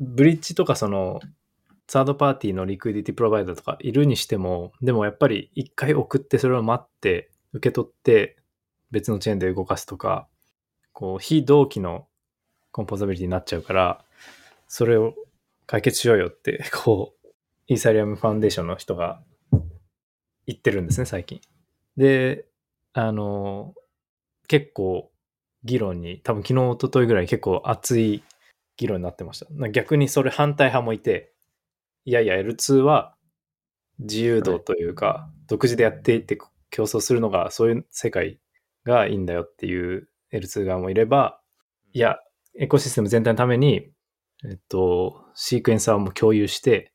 [0.00, 1.20] ブリッジとかその、
[1.86, 8.36] サードパーティーのリクイディティプロバイダーとかいるにしても、でもやっぱり一回送ってそれを待って、受け取って
[8.90, 10.26] 別のチェーンで動かすとか、
[10.92, 12.06] こう、非同期の
[12.72, 14.04] コンポーザビリティになっちゃうから、
[14.66, 15.14] それを
[15.66, 17.28] 解決しようよって、 こう、
[17.66, 19.22] イーサリアムファンデーションの人が
[20.46, 21.40] 言ってるんですね、最近。
[21.96, 22.46] で、
[22.92, 23.74] あの、
[24.48, 25.10] 結構
[25.64, 28.22] 議論に、多分昨日、一昨日ぐらい結構熱い
[28.76, 29.46] 議論になってました。
[29.50, 31.32] な逆にそれ反対派もいて、
[32.04, 33.16] いやいや、L2 は
[33.98, 36.38] 自由度というか、独自でやっていって
[36.70, 38.40] 競争するのが、そういう世界
[38.84, 41.40] がいいんだよっていう L2 側もいれば、
[41.92, 42.18] いや、
[42.58, 43.90] エコシステム全体のために、
[44.44, 46.92] えっと、シークエンサーも共有して、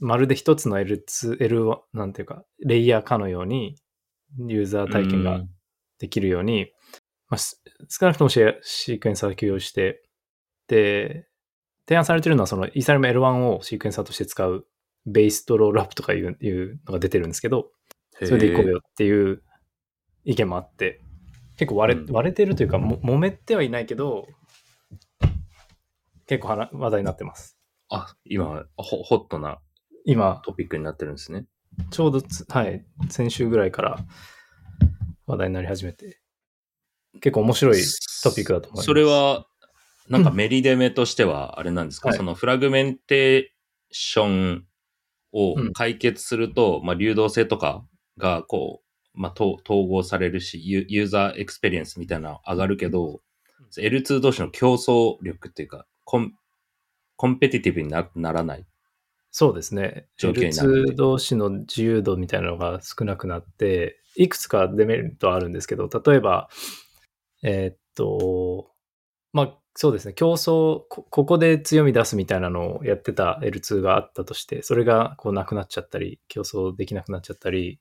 [0.00, 3.76] まるで一つの L2、L1、なんていうか、レイヤーかのように、
[4.36, 5.50] ユーザー体験がうん
[5.98, 6.72] できるように、
[7.28, 10.02] まあ、す少なくともシェアシークエンサーを共有して、
[10.68, 11.26] で、
[11.86, 14.66] 提案されてるのはそのイーサリアム L1 をシークエンサーとして使う
[15.06, 17.70] ベースとロールアップとかいういうのが出てるんですけど、
[18.14, 19.42] それでいこうよっていう
[20.24, 21.00] 意見もあって、
[21.56, 24.26] 結構割れ,、うん割れてるというか、も揉めてはいないけど、
[26.26, 27.58] 結構話話題になってます。
[27.88, 29.60] あ、今、ホホットな
[30.04, 31.46] 今、トピックになってるんですね。
[31.90, 33.98] ちょうどつ、はい、先週ぐらいから
[35.26, 36.20] 話題になり始めて、
[37.20, 37.82] 結構面白い
[38.22, 38.86] トピックだと思います。
[38.86, 39.46] それは、
[40.08, 42.16] なんかメリデメとしては、あれなんですか、はい。
[42.16, 43.44] そのフラグメンテー
[43.90, 44.64] ション
[45.32, 47.84] を解決すると、まあ流動性とか
[48.16, 48.82] がこ
[49.14, 53.20] う、まあと統合されるしユ、ユーザーエクスペリエンスみたいなの上がるけど、
[53.76, 56.32] L2 同士の競争力っていうか、コン
[57.16, 58.66] competitive になならない。
[59.30, 60.06] そうですね。
[60.16, 66.48] 条件になる L2 同士の自由度みたいなのが少なくなって、いくつかデメリットはあるんですけど、例えば、
[67.42, 68.70] えーっと、
[69.32, 77.78] まあ、そうですね、競争こ、ここで強み出すみたいなのをやってた L2 があったとして、それがこうなくなっちゃったり、競争できなくなっちゃったり、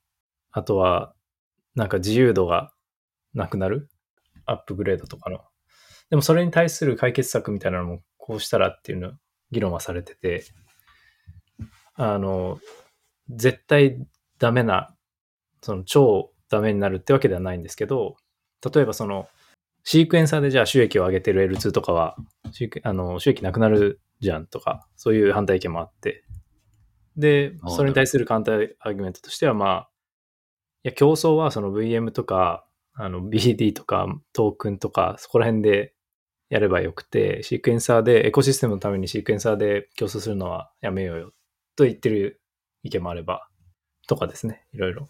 [0.51, 1.15] あとは、
[1.73, 2.71] なんか自由度が
[3.33, 3.89] なくなる
[4.45, 5.39] アップグレードとかの。
[6.11, 9.13] でもそれに対する解決策みたいなのもこうしたらっていうの
[9.49, 10.43] 議論はされてて、
[11.95, 12.59] あの、
[13.27, 13.97] 絶対
[14.37, 14.95] ダメな、
[15.63, 18.17] その超ダメになるってわけではないんですけど、
[18.71, 19.27] 例えばその、
[19.89, 22.17] シークエンサーでじゃあ収益を上げてる L2 とかは、
[22.51, 26.25] 収益あの収益なくなるじゃんとか、そういう反対意見もあって、
[27.15, 29.89] であ、それに対するカウンターアーギュメントとしては、まあ、
[30.83, 35.93] いや、競争はその VM とか、あの BD とかトークンとか、そこら辺で
[36.49, 41.31] やればよくて、シークエンサーで、エコシステムのためにシークエンサーで競争するのはやめようよ
[41.77, 42.41] と言ってる
[42.83, 43.47] 意見もあれば、
[44.05, 45.07] とかですね、いろいろ。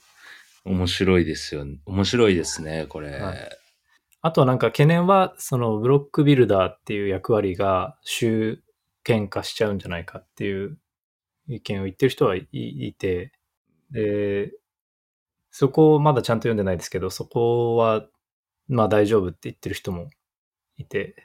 [0.65, 1.79] 面白いですよね。
[1.87, 3.09] 面白いですね、これ。
[3.17, 3.57] はい
[4.27, 8.61] あとはなんか懸念は、そのブロックビルダーっていう役割が集
[9.03, 10.77] 権化しちゃうんじゃないかっていう
[11.47, 13.31] 意見を言ってる人はいいて、
[13.91, 14.51] で、
[15.49, 18.05] そこをまだちゃんと読んでないですけど、そこは
[18.67, 20.09] まあ大丈夫って言ってる人も
[20.75, 21.15] いて、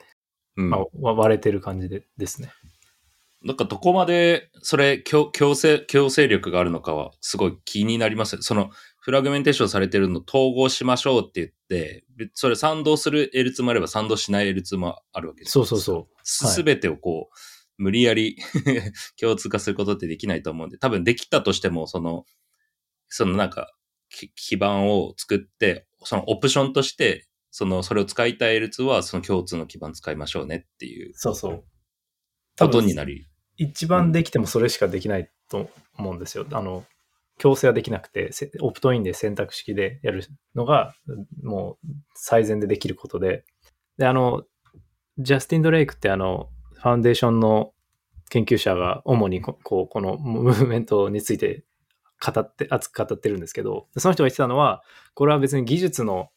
[0.57, 2.53] うんまあわ割れてる感じでですね。
[3.43, 8.41] なんかどこまで、それ強、強制、強制力があるのかは、すごい気になります。
[8.43, 8.71] その、
[9.05, 16.21] フラグメンテーションされてるの統合しましょうって言って、それ賛同する L2 もあれば賛同しない L2 もあるわけですそうそうそう。
[16.23, 18.37] すべてをこう、無理やり
[19.21, 22.27] 共通化することってできないと思うんで、多分できたとしても、その、
[23.09, 23.75] そのなんか、
[24.09, 31.65] き基盤を作って、そのオプションとして、その、それを使いたい L2 は、その共通の基盤使いましょうねっていうそうそう。
[32.57, 33.27] ことになり。
[33.57, 36.47] 一番できてもそれしかできないと思うんですよ。
[36.53, 36.87] あの、
[37.43, 40.25] 強制はできなくて、オプトインで選択式でやる
[40.55, 40.95] のが、
[41.43, 43.45] もう最善でできることで。
[43.99, 44.45] で、あの、
[45.19, 47.73] ジャスティン・ドレイクってあの、ファウンデーションの
[48.31, 51.65] 研究者が主にここうこのムーブメントについて
[52.25, 56.29] 語って、熱く語ってるんですけど、その人が言ってたのは、これは別に技術の、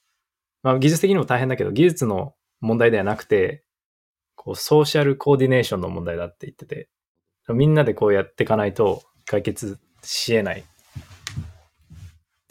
[0.64, 3.64] まあ技術的にも大変だけど、技術の問題ではなくて、
[4.34, 6.90] こうソーシャルコーディネーションの問題だって言ってて、
[7.50, 10.64] みんなでこうやっていかないと解決し得ない。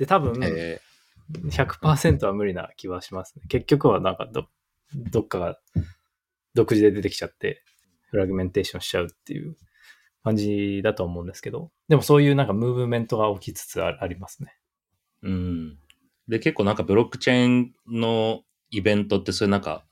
[0.05, 0.81] で、多分、え
[1.33, 3.43] 100%は無理な気はしますね。
[3.49, 4.47] 結局はなんかど、
[4.95, 5.59] どっかが
[6.55, 7.63] 独自で出てきちゃって、
[8.11, 9.57] フラグメンテーションしちゃうっていう
[10.23, 14.55] 感じだと思うんですけど、でもそういうなんかムーブメントが起きつつあありますね。
[15.23, 15.79] ーうん。
[16.29, 19.87] で、結構なんかブロックチェーンのイベントって、それなんか、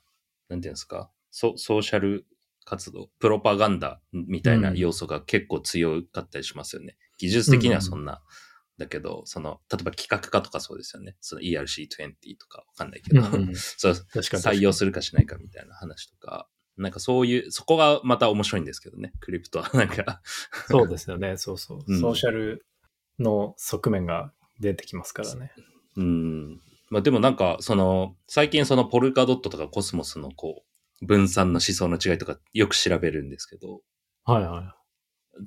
[0.47, 2.27] なんていうんですか、ソソーシャル
[2.65, 6.97] 活動、プロパガンダみたいな要素が結構強かったりしますよね。
[7.17, 8.21] 技術的にはそんな、
[8.77, 11.15] だけど、その、例えば企画化とかそうですよね。
[11.21, 13.21] その ERC20 とかわかんないけど、
[13.77, 19.69] そう採用するかしないかみたいな話とか、なんかそういう、そこがまた面白いんですけどね、クリプトは。
[19.77, 20.21] なんか、
[20.67, 21.37] そうですよね。
[21.37, 21.79] そうそう。
[21.85, 22.65] うんソーシャル
[23.19, 25.51] の側面が出てきますからね。
[25.95, 26.61] うん。
[26.89, 30.63] まあでもなんか、その、最近そのポルカドットとかコスモスのこ
[31.01, 33.81] う、分散の思想の違いとかよく調べるんですけど、
[34.23, 34.75] はいは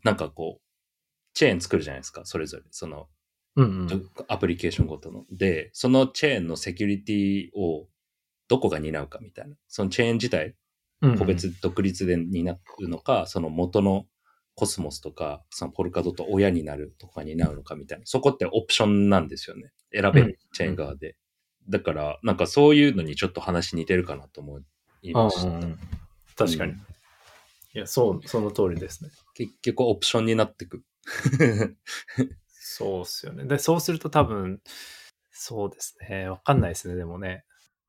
[0.04, 0.62] なんかこう、
[1.34, 2.64] チェーン作るじゃないですか、それぞれ。
[2.70, 3.15] その、い。
[3.56, 4.10] うんうん。
[4.28, 5.24] アプリケーションごとの。
[5.30, 7.88] で、そのチェーンのセキュリティを
[8.48, 9.56] どこが担うかみたいな。
[9.68, 10.54] そのチェーン自体、
[11.02, 14.06] うんうん個別独立で担うのか、その元の
[14.54, 18.06] コスモスとか、そのポルカドット親になるとか担うのかみたいな。
[18.06, 19.72] そこってオプションなんですよね。
[19.92, 21.16] 選べうんる、チェーン側で。
[21.68, 24.60] だから、なんかそういうのにちょっと話似てるかなと思
[25.02, 25.48] いました。
[25.48, 25.78] うんうんうん
[26.34, 26.72] 確かに。
[26.72, 26.86] うん
[27.76, 29.10] いや、そう、その通りですね。
[29.34, 30.82] 結局オプションになってく。
[32.68, 33.44] そうっすよね。
[33.44, 34.60] で、そうすると多分、
[35.30, 36.28] そうですね。
[36.28, 37.44] わかんないですね、でもね。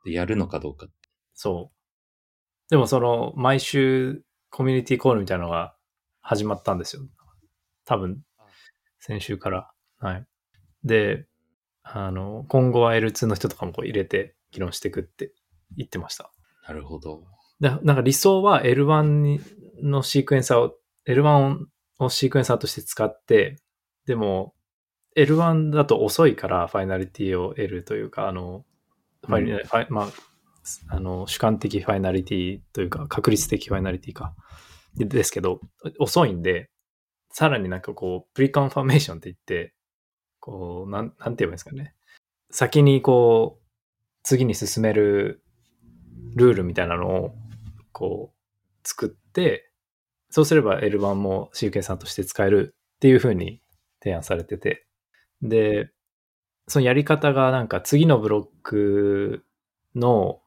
[0.05, 0.85] でやるのかどうか。
[1.33, 2.69] そう。
[2.69, 5.75] でもその、毎週コミュニティコールみたいなのが
[6.21, 7.01] 始まったんですよ。
[7.85, 8.21] 多分、
[8.99, 9.71] 先週から。
[9.97, 10.27] はい。
[10.83, 11.25] で、
[11.81, 15.33] あの、今後は L2 の人とかもこう入れて議論していくって
[15.75, 16.31] 言ってました。
[16.67, 17.23] なるほど。
[17.59, 19.41] でなんか理想は L1 に
[19.81, 20.75] の sequencer を、
[21.07, 21.65] L1
[21.97, 23.55] を sequencer として使って、
[24.05, 24.53] でも
[25.17, 28.63] L1 だと遅いから finality を得るというか、あの、
[29.25, 30.08] ファイうんファイまあ、
[30.89, 34.36] あの、主観的 finality というか、確率的 finality か。
[34.95, 35.60] でですけど、
[35.99, 36.69] 遅いんで、
[37.32, 39.73] さらになんかこう、 pre-confirmation って言って、
[40.39, 41.95] こう、なん、なんて言えばいいんですかね。
[42.51, 43.63] 先にこう、
[44.23, 45.43] 次に進める
[46.36, 47.36] ルールみたいなのを、
[47.91, 49.71] こう、作って、
[50.30, 53.62] そうすれば L 版も CK さんとして使えるっていう風に
[54.01, 54.87] 提案されてて、
[55.41, 55.91] で、
[56.67, 59.45] そのやり方がなんか次のブロック
[59.95, 60.41] の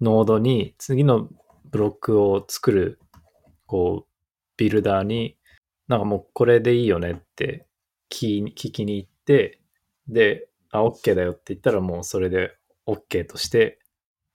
[0.00, 1.28] ノードに次の
[1.70, 3.00] ブロックを作る、
[3.66, 4.10] こう、
[4.56, 5.36] ビルダーに、
[5.88, 7.66] なんかもうこれでいいよねって
[8.10, 9.60] 聞きに行って、
[10.08, 13.78] で、あ、OK だよって言ったらもうそれで OK として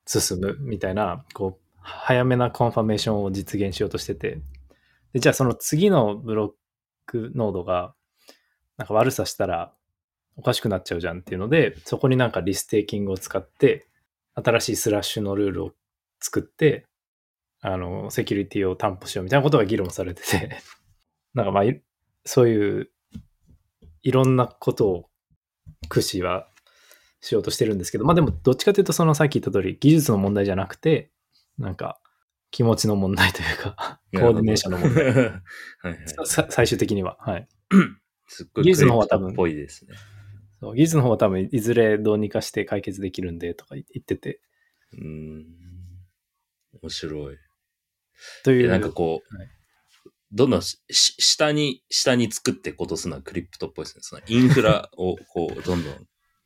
[0.05, 4.41] 進むみたいな、こう、早めな confirmation を実現しようとしてて、
[5.13, 6.51] で、じゃあその次のブロッ
[7.05, 7.93] クノードが、
[8.77, 9.73] なんか悪さしたら
[10.39, 13.87] おかしくなっちゃうじゃんっていうので、そこになんか restaking を使って、
[14.35, 15.71] 新しいスラッシュのルールを
[16.21, 16.85] 作って、
[17.59, 20.57] あの、セキュリティを担保しようみたいなことが議論されてて、
[21.35, 21.81] なんかまあ、い
[22.25, 22.89] そういう、
[24.01, 25.09] いろんなことを
[25.89, 26.47] 駆使は
[27.19, 31.11] しようとしてるんですけど、まあでもどっちかというとそのさっき言った通り技術の問題じゃなくて、
[31.57, 31.99] なんか
[32.49, 35.03] 気持ちの問題というか、 コーディネーションの問題。
[35.11, 35.15] はい
[35.81, 35.97] はい。
[36.25, 37.17] さ最終的には。
[37.19, 37.47] はい。
[38.27, 39.95] すっごい技術の方は多分っぽいですね。
[40.59, 44.41] そう技術の方は多分いずれどうにかして解決できるんでとか言ってて。
[44.93, 45.45] うーん。
[46.81, 47.37] 面白い。
[48.43, 48.63] という。
[48.63, 49.47] でなんかこう、はい
[50.31, 54.01] どんどんしし下に、下に作っていこうとするのはクリプトっぽいですね。
[54.03, 55.93] そのインフラをこう、どんどん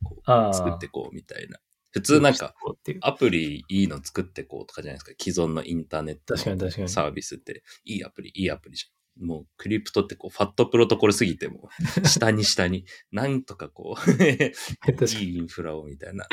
[0.04, 1.60] こう作っていこうみたいな。
[1.92, 2.56] 普通なんか、
[3.02, 5.12] アプリいいの作ってこうとかじゃないですか。
[5.20, 8.86] 既存のインターネットのサービスって、いいアプリ、いいアプリじ
[9.20, 11.70] もうクリプトってこう、ファットプロトコルすぎても、
[12.06, 14.24] 下に下に、なんとかこう。
[14.24, 16.28] いいインフラをみたいな。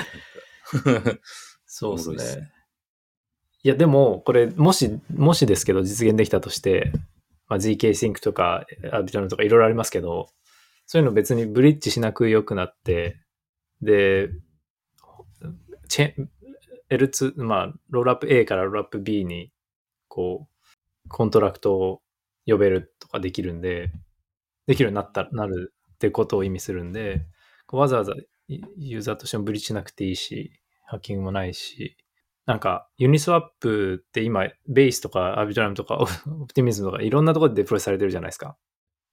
[1.66, 2.52] そうですね。
[3.62, 6.92] いや、でも、これ、もし、もしですけど、実現できたとして、
[7.46, 10.28] まあ、GK シンクとか、 Arbitrum とかいろいろありますけど、
[10.86, 13.20] そういうの別にブリッジしなく良くなって、
[13.82, 14.30] で、
[15.88, 16.30] チェーン、
[16.90, 19.52] L2、まあ、 rollup A からロールアップ B に、
[20.08, 22.02] こう、コントラクトを
[22.50, 23.92] 呼べるとかできるんで、
[24.66, 27.26] できるようになった、なるってことを意味するんで、
[27.72, 28.14] わざわざ
[28.48, 30.52] ユーザーとしてもブリッジしなくていいし、
[30.86, 31.96] ハッキングもないし、
[32.46, 38.56] なんか、ユニスワップって今、ベースとかアビトラムとか オプティミズムとかいろんなところでデプロイされてるじゃないですか。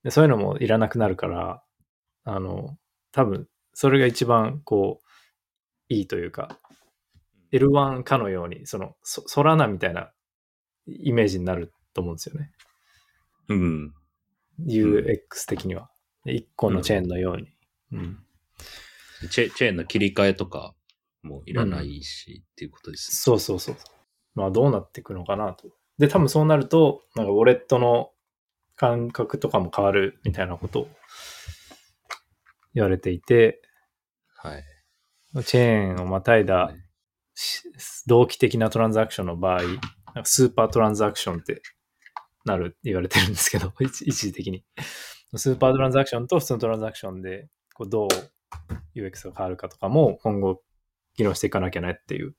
[0.04, 1.64] でそういうのもいらなくなるから、
[2.24, 2.78] あの、
[3.12, 6.60] 多分、それが一番、こう、いいというか、
[7.52, 10.12] L1 かのように、その、ソラナみたいな
[10.88, 12.52] イメージになると思うんですよね。
[13.50, 13.94] うん。
[14.66, 15.90] UX 的には。
[16.26, 17.48] 一個のチェーンのように。
[17.92, 18.24] うん。
[19.30, 20.76] チェチェーンの切り替えとか
[21.24, 23.76] もいらないし、っていうことですねそうそうそう。
[24.36, 25.70] まあどうなっていくのかなと。
[25.98, 27.26] で、多分そうなると、なん。
[27.26, 28.12] かウォレットの
[28.76, 30.90] 感覚とかも変わるみたいなことを
[32.74, 33.62] 言われていて、
[34.36, 34.64] はい。
[35.44, 36.74] チェーンをまたいだ
[37.34, 37.64] し
[38.08, 39.78] 同期的なトランザクションの場合、なん。
[39.78, 41.62] かスーパートランザクションって
[42.48, 44.66] なるって言われてるんですけど、 一一時的に。
[45.36, 48.08] super transaction と普通のトランザクションでこうどう
[48.96, 50.62] UX が変わるかとかも今後
[51.18, 52.36] 議論していかなきゃねっていう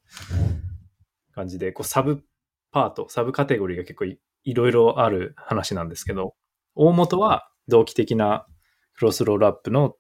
[1.35, 2.25] 感じで、こうサブ
[2.73, 6.35] パート、サブカテゴリーが結構いいろいろある話なんですけど、
[6.75, 8.47] 大元は同期的な
[8.95, 9.97] cross rollup の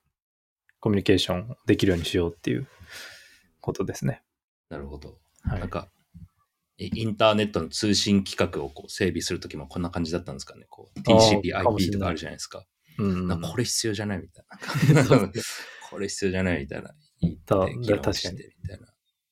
[0.81, 2.67] コミュニケーションをできるようにしようっていう
[3.61, 4.23] ことですね。
[4.71, 5.19] なるほど。
[5.43, 5.98] はいなんか、え
[6.79, 10.65] インターネットの通信規格をこう整備するときもこんな感じだったんですかね？
[10.69, 12.61] こう TCP、IP とかあるじゃないですか。
[12.61, 12.65] か
[13.51, 14.45] これ必要じゃないみたい
[14.95, 15.05] な。
[15.91, 16.91] これ必要じゃないみたいな。
[17.21, 18.87] 言ってだ議論確かにしてみたいな。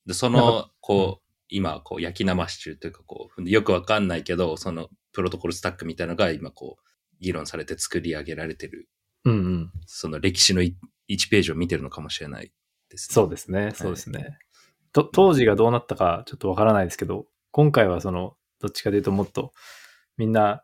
[0.05, 6.83] で、その、こう、今、こう、焼き生し中というか、こう、よくわかんないけど、そのプロトコルスタックみたいなのが今、こう、
[7.21, 8.89] 議論されて作り上げられてる、
[9.25, 9.71] うんうん。
[9.85, 10.73] その歴史の1
[11.29, 12.51] ページを見てるのかもしれない
[12.89, 13.13] ですね。
[13.13, 13.71] そうですね。
[13.75, 14.37] そうですね。
[14.93, 19.51] と当時がどうなったかちょっとわからないですけど、今回はその、どっちかというともっと
[20.15, 20.63] みんな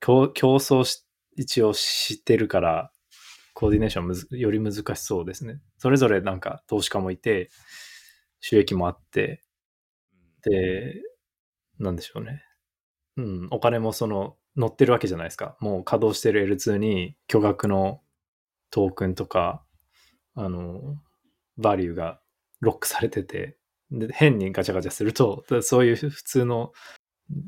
[0.00, 1.02] 競争し、
[1.34, 2.92] 一応知ってるから、
[3.54, 5.62] コーディネーションむずより難しそうですね。
[5.78, 7.48] それぞれなんか投資家もいて、
[8.40, 9.44] 収益もあって、
[10.42, 11.00] で、
[11.78, 12.42] なんでしょうね。
[13.16, 15.56] うん、お金もその、乗ってるわけじゃないですか。
[15.60, 18.02] もう稼働してる L2 に巨額の
[18.68, 19.64] トークンとか、
[20.34, 20.98] あの、
[21.56, 22.20] バリューが
[22.60, 23.56] ロックされてて、
[23.90, 26.72] で、変にガチャガチャすると、そういう普通の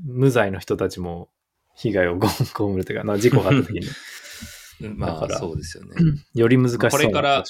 [0.06, 1.28] 無罪の人たちも
[1.74, 2.44] 被害をご被
[2.76, 3.86] るというか、まあ事故があった時に、
[4.80, 5.94] う んまあ、そうですよね。
[6.34, 7.44] より難しそうなこれから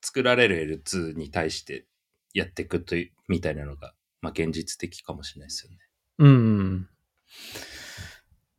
[0.00, 1.86] 作られる L2 に対して
[2.34, 5.78] やっていくという、みたいなのが、まあ、現実的かもしれないですよね。
[6.18, 6.88] うん。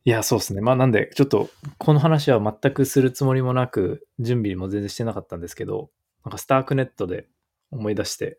[0.04, 0.60] いや、そうですね。
[0.60, 5.90] まあなんで、ちょっと、この話は全くするつもりもなく、準備も全然してなかったんですけど、
[6.24, 7.28] なんかスタークネットで
[7.70, 8.38] 思い出して、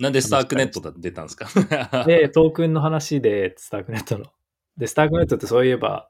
[0.00, 1.48] なんでスタークネットだって出たんですか？
[2.06, 4.26] で、トークンの話で、スタークネットの。
[4.76, 6.08] で、スタークネットってそういえば、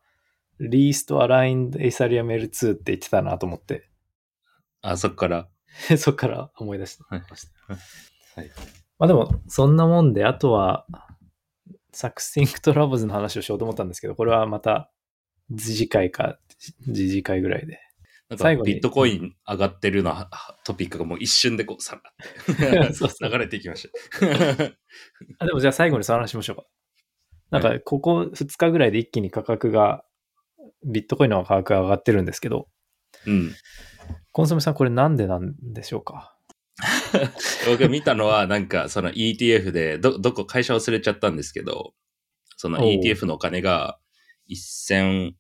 [0.61, 3.89] Least Aligned Ethereum L2 って言ってたなと思って、
[4.83, 5.49] あ、そっから。
[5.99, 7.75] そっから思い出してました。
[8.41, 8.51] はい。
[8.99, 10.87] まあでも、そんなもんで、あとは、
[11.93, 14.91] Succinct Labs の話をしようと思ったんですけど、これはまた、
[15.57, 16.39] 次回か、
[16.85, 17.81] 次次回ぐらいで。
[18.29, 18.75] なんか最後に。
[18.75, 20.29] ビットコイン上がってるのは
[20.65, 22.01] トピックがもう一瞬でこう、さ
[22.49, 23.89] 流れていきまし
[24.19, 24.65] た。
[25.39, 26.65] あでもじゃあ最後にその話しましょうか。
[27.51, 30.05] なんか、ここ2日ぐらいで一気に価格が、
[30.87, 32.69] ビットコインの価格が上がってるんですけど、
[33.27, 33.55] うん。
[34.33, 36.37] コンソメさんこれなんでなんでしょうか？
[37.67, 41.95] 僕が見たのは、なんか、その ETF で、ど、どこ、会社忘れちゃったんですけど、
[42.57, 43.99] その ETF のお金が
[44.51, 45.33] 1000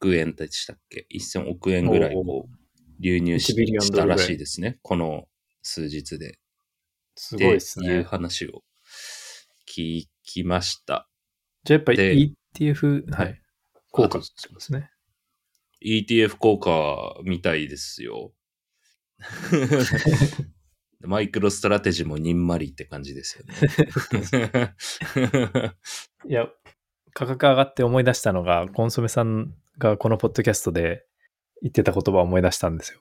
[0.00, 4.78] 億円でしたっけ ?1000 億円ぐらいこう、流入し1ビリオンドルぐらいしたらしいですね。
[4.82, 5.26] この
[5.62, 6.38] 数日で。
[7.16, 8.04] すごいですっていうね。
[8.04, 8.62] 話を
[9.68, 11.06] 聞きました。
[11.64, 13.34] じゃあやっぱでり ETF、ははいい。
[13.90, 14.24] 効果で
[14.58, 14.90] すね。
[15.84, 18.32] ETF 効果みたいですよ。
[21.02, 24.74] マイクロストラテジーもにんまりって感じですよね。
[26.28, 26.46] いや、
[27.14, 31.04] 価格上がって思い出したのが、コンソメさんがこのポッドキャストで
[31.62, 33.00] 言ってた言葉を思い出したんですよ。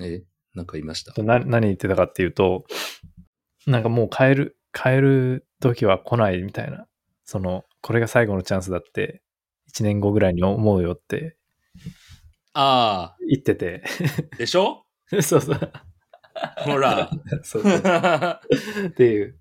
[0.00, 0.22] え、
[0.54, 1.20] なんか言いました？
[1.22, 2.64] な何言ってたかっていうと、
[3.66, 6.86] なんかもう変える、変える時は来ないみたいな、
[7.24, 9.22] その、これが最後のチャンスだって、
[9.74, 11.36] 1年後ぐらいに思うよって
[12.52, 13.82] あ行ってて。
[14.32, 14.84] あ、でしょ？
[15.22, 15.72] そうそう。
[16.58, 17.10] ほら。
[17.42, 17.78] そうそう
[18.86, 19.38] っていう、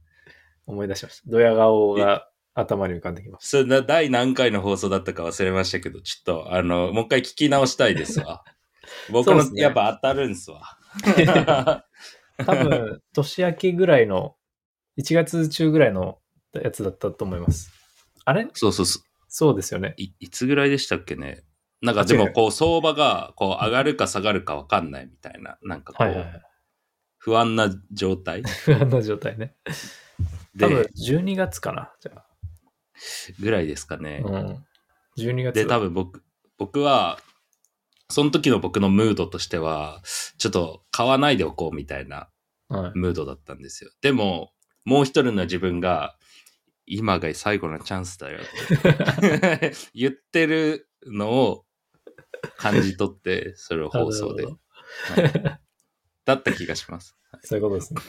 [0.66, 1.30] 思い出しました。
[1.30, 2.29] ドヤ顔が
[2.60, 3.50] 頭に浮かんできます。
[3.50, 8.44] そ第何回の放送だったか忘れましたけど、ちょっと、あの、もう一回聞き直したいですわ。
[9.10, 10.62] 僕の、ねやっぱ当たるんすわ。
[12.46, 14.36] 多分、年明けぐらいの、
[14.98, 16.20] 1月中ぐらいの
[16.54, 17.72] やつだったと思います。
[18.26, 18.48] あれ？
[18.54, 19.04] そうそうそう。
[19.28, 19.94] そうですよね。
[19.98, 21.44] いいつぐらいでしたっけね？
[21.82, 26.42] なんかでもこう相場がこう上がるか下がるかわかんないみたいな、なんかこはいはいはうい。
[27.18, 28.44] 不安な状態？
[28.66, 29.56] 不安な状態ね。
[30.60, 31.94] 多分で、12月かな。
[32.02, 32.24] じゃ
[33.40, 34.28] ぐらいですかねあ。。
[34.28, 34.66] うん。
[35.18, 35.56] 12月。
[35.56, 36.24] で、多分僕、
[36.58, 37.20] 僕は、
[38.10, 40.02] その時の僕のムードとしては、
[40.38, 42.30] ちょっと買わないでおこうみたいな
[42.70, 42.92] はい。
[42.96, 43.92] ムードだったんですよ。
[44.02, 44.52] でも、
[44.86, 46.16] もう一人の自分が、
[46.86, 51.66] 今が最後のチャンスだよって 言ってるのを
[52.58, 54.56] 感じ取って、それを放送ではい
[56.26, 57.16] だった気がします。
[57.44, 58.02] そういうことですね。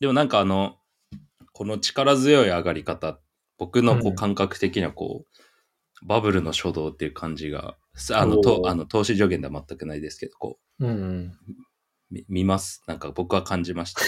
[0.00, 0.78] でもなんかあの、
[1.52, 3.20] この力強い上がり方、
[3.62, 7.76] 僕のこううん感覚的にはこう、バブルの初動っていう感じが、
[8.12, 11.32] あの、とあの投資助言では全くないですけど、こうんうん。
[12.28, 12.82] 見ます。
[12.88, 14.00] なんか僕は感じました。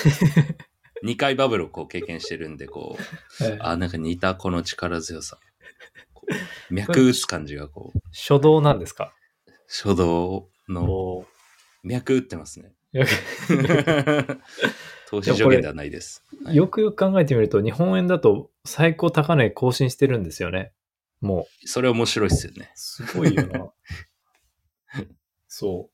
[1.06, 2.98] 2回バブルをこう経験してるんで、こ
[3.40, 5.38] う、はいあ、なんか似たこの力強さ。
[6.68, 9.14] 脈打つ感じがこう、初動なんですか？
[9.68, 11.26] 初動のお
[11.84, 12.72] 脈打ってますね。
[12.92, 13.04] よ
[15.08, 16.24] 投資助言ではないです。
[16.44, 20.72] はいよくよく考えてみると、日本円だと最高高値更新してるんですよね。
[21.20, 22.78] もそれ面白いっすよねう、。
[22.78, 23.72] すごいよな。
[25.48, 25.90] そ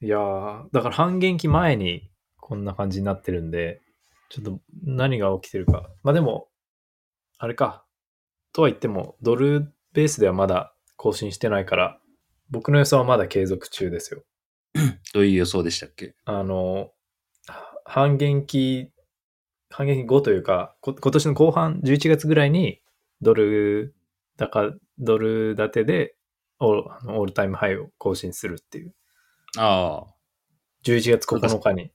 [0.00, 0.04] う。
[0.04, 3.80] いやー、だから半減期前にこんな感じになってるんで、
[4.28, 5.90] ちょっと何が起きてるか。
[6.02, 6.48] まあでも、
[7.38, 7.86] あれか。
[8.52, 12.00] とは言っても、ドルベースではまだ更新してないから、
[12.50, 14.24] 僕の予想はまだ継続中ですよ。
[15.12, 16.14] どういう予想でしたっけ？
[16.24, 16.92] あの、
[17.46, 18.90] は半減期、
[19.76, 22.80] 半減期後というか、こ今年の後半、11月ぐらいに、
[23.22, 23.94] ドル
[24.36, 26.14] 高、ドル建てで
[26.60, 28.94] オーあのオールタイムハイを更新するっていう。
[29.56, 30.14] ああ。
[30.84, 31.90] 11月9日に。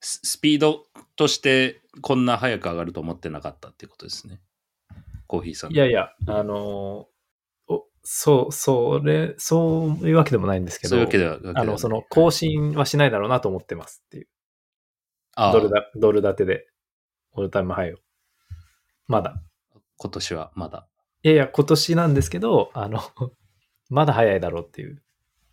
[0.00, 4.40] ススピードとしてこんな早く上がると思ってなかったっていうことですね。
[5.26, 5.72] コーヒーさん。
[5.72, 7.08] いやいや、あの
[7.66, 11.04] おそう、それ、そういうわけでもないんですけど、そういう。
[11.06, 14.28] わけではあの、その、更新はしないだろうなと思ってますっていう。
[15.34, 16.66] ああドルだ、ドル建てで、
[17.38, 17.98] オールタイムハイを。
[19.06, 19.40] まだ。
[19.96, 20.88] 今年はまだ。
[21.22, 23.00] いやいや、今年なんですけど、あの、
[23.90, 25.02] まだ早いだろうっていう。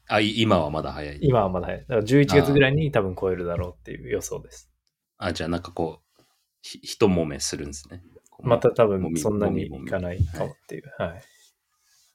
[0.07, 1.19] あ、い今はまだ早い。
[1.21, 1.81] 今はまだ早い。
[1.81, 4.71] だから11月ぐらいに多分超えるだろうっていう予想です。
[5.17, 6.23] あ、じゃあなんかこう、
[6.61, 8.03] ひ一揉めするんですね。
[8.43, 10.83] また多分そんなにいかないかもっていう。
[10.97, 11.21] はい。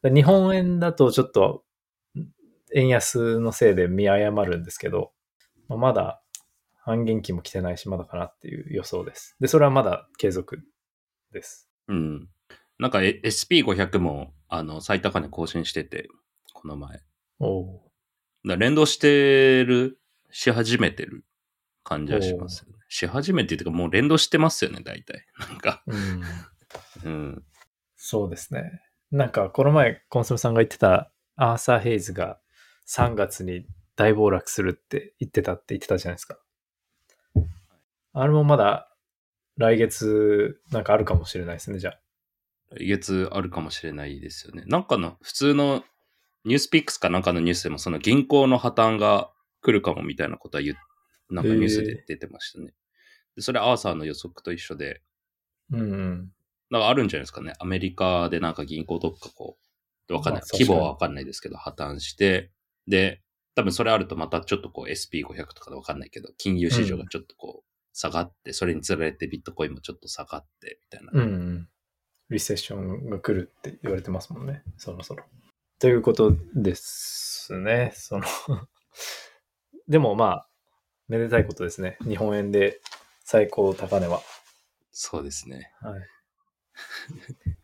[0.03, 1.65] で日本円だとちょっと
[2.75, 5.13] 円安のせいで見誤るんですけど、
[5.69, 6.23] まあまだ
[6.83, 9.37] 半減期も来てないし、まだかなっていう予想です。
[9.41, 10.63] で、それはまだ継続
[11.33, 11.69] です。
[11.89, 12.29] うん。
[12.79, 16.09] なんかえ SP500 も、あの、最高値更新してて、
[16.55, 17.01] この前。
[17.39, 17.91] おお
[18.45, 19.99] ら連動してる、
[20.31, 21.25] し始めてる
[21.85, 22.79] 感じはしますよね。
[22.89, 25.27] し始めてっていうか、もう連動してますよね、大体。
[25.39, 25.83] なんか。
[25.87, 27.05] ー。
[27.05, 27.13] うん。
[27.13, 27.45] うん。
[27.97, 28.83] そうですね。
[29.11, 32.41] なんか、この前、コンソメさんが言ってた、アーサー・ヘイズが
[32.87, 33.67] 3月に
[33.97, 36.39] 大暴落するって言ってたって言ってたじゃないですか。
[38.13, 38.89] あれもまだ
[39.57, 42.01] 来月なんかあるかもしれないですね、じゃあ。
[42.77, 44.65] 来月あるかもしれないですよね。
[44.67, 45.85] なんかの、普通の
[46.45, 49.31] ニュースピックスかなんかのニュースでも、その銀行の破綻が
[49.61, 50.77] 来るかもみたいなことは言っ
[51.31, 52.73] なんかニュースで出てましたね。
[53.37, 55.03] でそれアーサーの予測と一緒で、
[55.73, 56.33] うんうん。
[56.71, 57.55] なんかあるんじゃないですかね。
[57.59, 59.57] アメリカでなんか銀行どっかこ
[60.09, 60.49] う、わかんないまあ。
[60.53, 62.51] 規模はわかんないですけど、破綻して、
[62.89, 63.23] で、
[63.55, 67.70] 多分それあるとまたちょっとこう SP500 とかでわかんないけど、金融市場がちょっとこう
[68.01, 71.11] 下がって、それにつられてビットコインもちょっと下がって、みたいな。
[71.13, 71.69] うんうん。
[72.31, 75.25] リセッションが来るって言われてますもんね、そろそろ。
[75.79, 77.93] ということですね。
[77.95, 78.25] その
[79.87, 80.49] でもまあ、
[81.09, 81.99] めでたいことですね。
[82.03, 82.81] 日本円で
[83.23, 84.23] 最高高値は。
[84.93, 85.71] そうですね。
[85.83, 86.01] はい。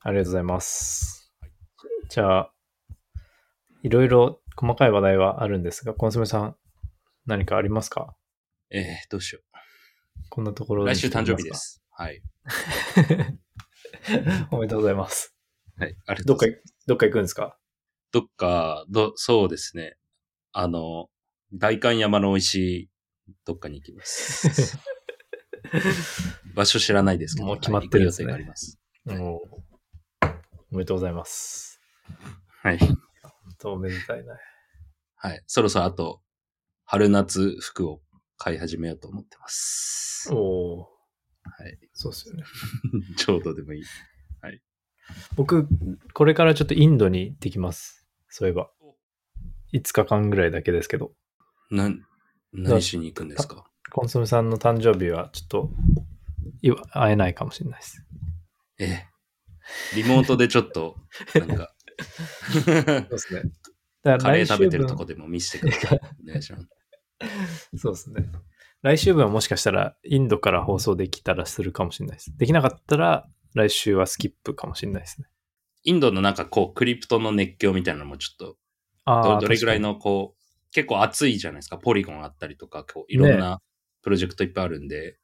[0.00, 1.32] ありがとうございます。
[2.10, 2.54] じゃあ、
[3.82, 6.56] いろいろ細かい話題はあるんですが、コンソメさん、
[7.24, 8.14] 何かありますか？
[8.72, 9.40] えー、どうしよ
[10.28, 11.52] こんなところ来週誕生日で。
[11.54, 11.82] す。
[11.90, 12.22] はい。
[14.52, 15.34] おめでとうございます。
[15.76, 15.96] はい。
[16.06, 17.58] ありがとどっかうございます。、どっか行くんですか？
[18.12, 19.96] どっか、ど、そうですね。
[20.52, 21.08] あの、
[21.52, 22.90] 大観山の美味しい、
[23.44, 24.78] どっかに行きます。
[26.54, 27.46] 場所知らないですけど。
[27.46, 28.78] もう決まってるね予定があります。
[29.08, 29.40] おお
[30.70, 31.80] めでとうございます。
[32.62, 32.78] はい。
[33.58, 34.36] とおめでたいな。
[35.16, 35.42] はい。
[35.48, 36.22] そろそろあと、
[36.84, 38.00] 春夏服を
[38.42, 40.30] 買い始めようと思ってます。
[40.32, 40.78] おお
[41.42, 41.78] はい。
[41.92, 42.44] そうですよね。
[43.18, 43.84] ちょうどでもいい。
[45.36, 45.68] 僕、
[46.14, 48.06] これからちょっとインドに行ってきます。
[48.28, 48.70] そういえば。
[49.74, 51.12] 5日間ぐらいだけですけど。
[51.70, 52.06] なん、
[52.52, 53.70] 何しに行くんですか？
[53.92, 55.70] コンソメさんの誕生日はちょっと、
[56.92, 58.06] 会えないかもしれないです。
[58.78, 59.06] ええ。
[59.96, 60.96] リモートでちょっと、
[61.34, 61.74] なんか、
[62.48, 63.42] そうですね。
[64.02, 66.00] だカレー食べてる分とこでも見せてください。
[66.22, 66.79] お願いします。
[67.76, 68.26] そうですね。
[68.82, 72.36] 来週分はもしかしたらインドから放送できたらするかもしれないです。
[72.36, 75.28] できなかったら来週はスキップかもしれないですね。
[75.82, 78.56] インドのなんかこう、クリプトの熱狂みたいなのもちょっと、
[79.04, 81.78] あどどれぐらいののこう、結構熱いじゃないですか。
[81.78, 83.60] ポリゴンあったりとか、こういろんな
[84.02, 85.18] プロジェクトいっぱいあるんで、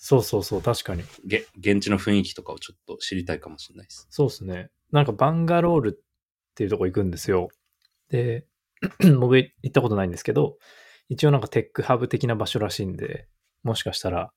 [0.00, 1.02] そうそうそう、確かに。
[1.26, 4.06] げ現地の雰囲気とかをちょっと知りたいかもしれないです。
[4.10, 4.70] そうですね。
[4.92, 7.48] なんかバンガロールっていうとこ行くんですよ。
[8.08, 8.46] で、
[9.18, 10.56] 僕行ったことないんですけど、
[11.08, 13.28] 一応なんかテックハブ的な場所らしいんで、
[13.62, 14.32] もしかしたら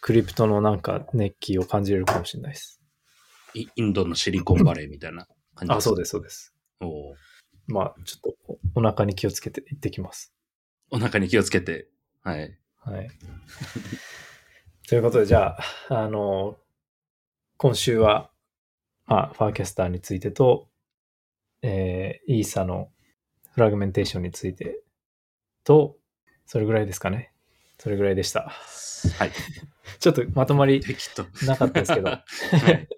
[0.00, 2.80] クリプトのなんか熱気を感じれるかもしれないです。
[3.54, 6.36] イインドのシリコンバレーみたいな感じあ、そうでです、そうです。
[6.36, 6.54] す。
[6.80, 7.14] おー
[7.66, 10.32] まあ、ちょっとおお腹に気をつけて行ってきます。
[10.90, 11.88] お腹に気をつけて、
[12.22, 12.58] はい。
[12.76, 13.08] はい。
[14.88, 15.56] ということで、じゃ
[15.88, 16.58] あ、あの、
[17.56, 18.30] 今週は、
[19.06, 20.68] まあ、ファーキャスターについてと、
[21.62, 22.90] えー、イーサの
[23.52, 24.82] フラグメンテーションについて
[25.62, 25.99] と、
[26.50, 27.30] それぐらいですかね。
[27.78, 28.50] それぐらいでした。
[29.18, 29.30] はい。
[30.00, 30.82] ちょっとまとまり。
[31.46, 32.20] なかったですけど、 は
[32.72, 32.88] い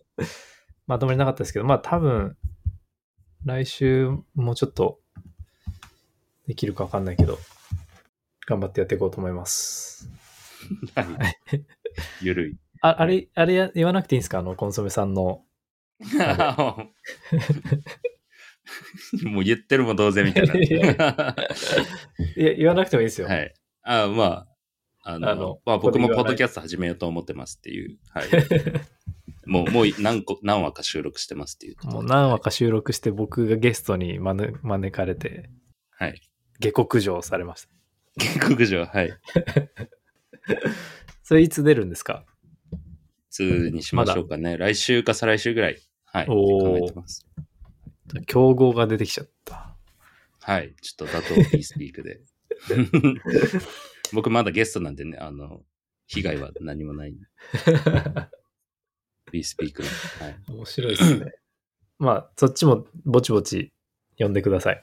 [0.86, 2.38] まとまりなかったですけど、まあ多分、
[3.44, 5.00] 来週もうちょっと
[6.46, 7.38] できるかわかんないけど、
[8.46, 10.08] 頑張ってやっていこうと思います。
[10.94, 11.06] はい。
[12.22, 12.56] ゆるい。
[12.80, 14.38] ああれ、あれや言わなくていいんですか？
[14.38, 15.44] あの、コンソメさんの。
[19.24, 20.54] もう言ってるも同然みたいな。
[22.36, 23.26] いや、言わなくてもいいですよ。
[23.26, 23.54] はい。
[23.82, 24.48] あまあ、
[25.04, 27.98] あの、あのまあ僕もポッドキャスト始めようと思ってますっていう。
[28.10, 28.26] はい。
[29.46, 31.76] もう、もう何個、何話か収録してますっていう。
[31.86, 35.50] もう何話か収録して僕がゲストに招招かれて、
[35.90, 36.20] はい。
[36.60, 37.68] 下克上されました。
[38.24, 39.12] 下克上、はい。
[41.22, 42.24] それいつ出るんですか
[43.32, 44.56] ？2にしましょうかね。
[44.56, 45.78] 来週か再来週ぐらい。
[46.04, 46.26] はい。
[46.26, 47.26] 考えてます。
[48.26, 49.76] 競合が出てきちゃった。
[50.40, 50.74] はい。
[50.80, 52.20] ちょっとだと B スピークで。
[54.12, 55.62] 僕まだゲストなんでね、あの、
[56.06, 57.14] 被害は何もない。
[59.30, 59.88] B スピークの。
[60.26, 60.36] はい。
[60.48, 61.32] 面白いですね。
[61.98, 63.72] まあ、そっちもぼちぼち
[64.18, 64.82] 呼んでください。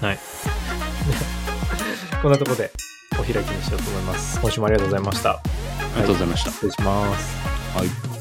[0.00, 0.18] はい。
[2.22, 2.70] こんなとこで
[3.14, 4.40] お開きにしようと思います。
[4.40, 5.32] 今週もありがとうございました。
[5.32, 5.42] あ
[5.96, 6.50] りがとうございました。
[6.50, 7.36] 失礼します。
[7.76, 8.17] はい。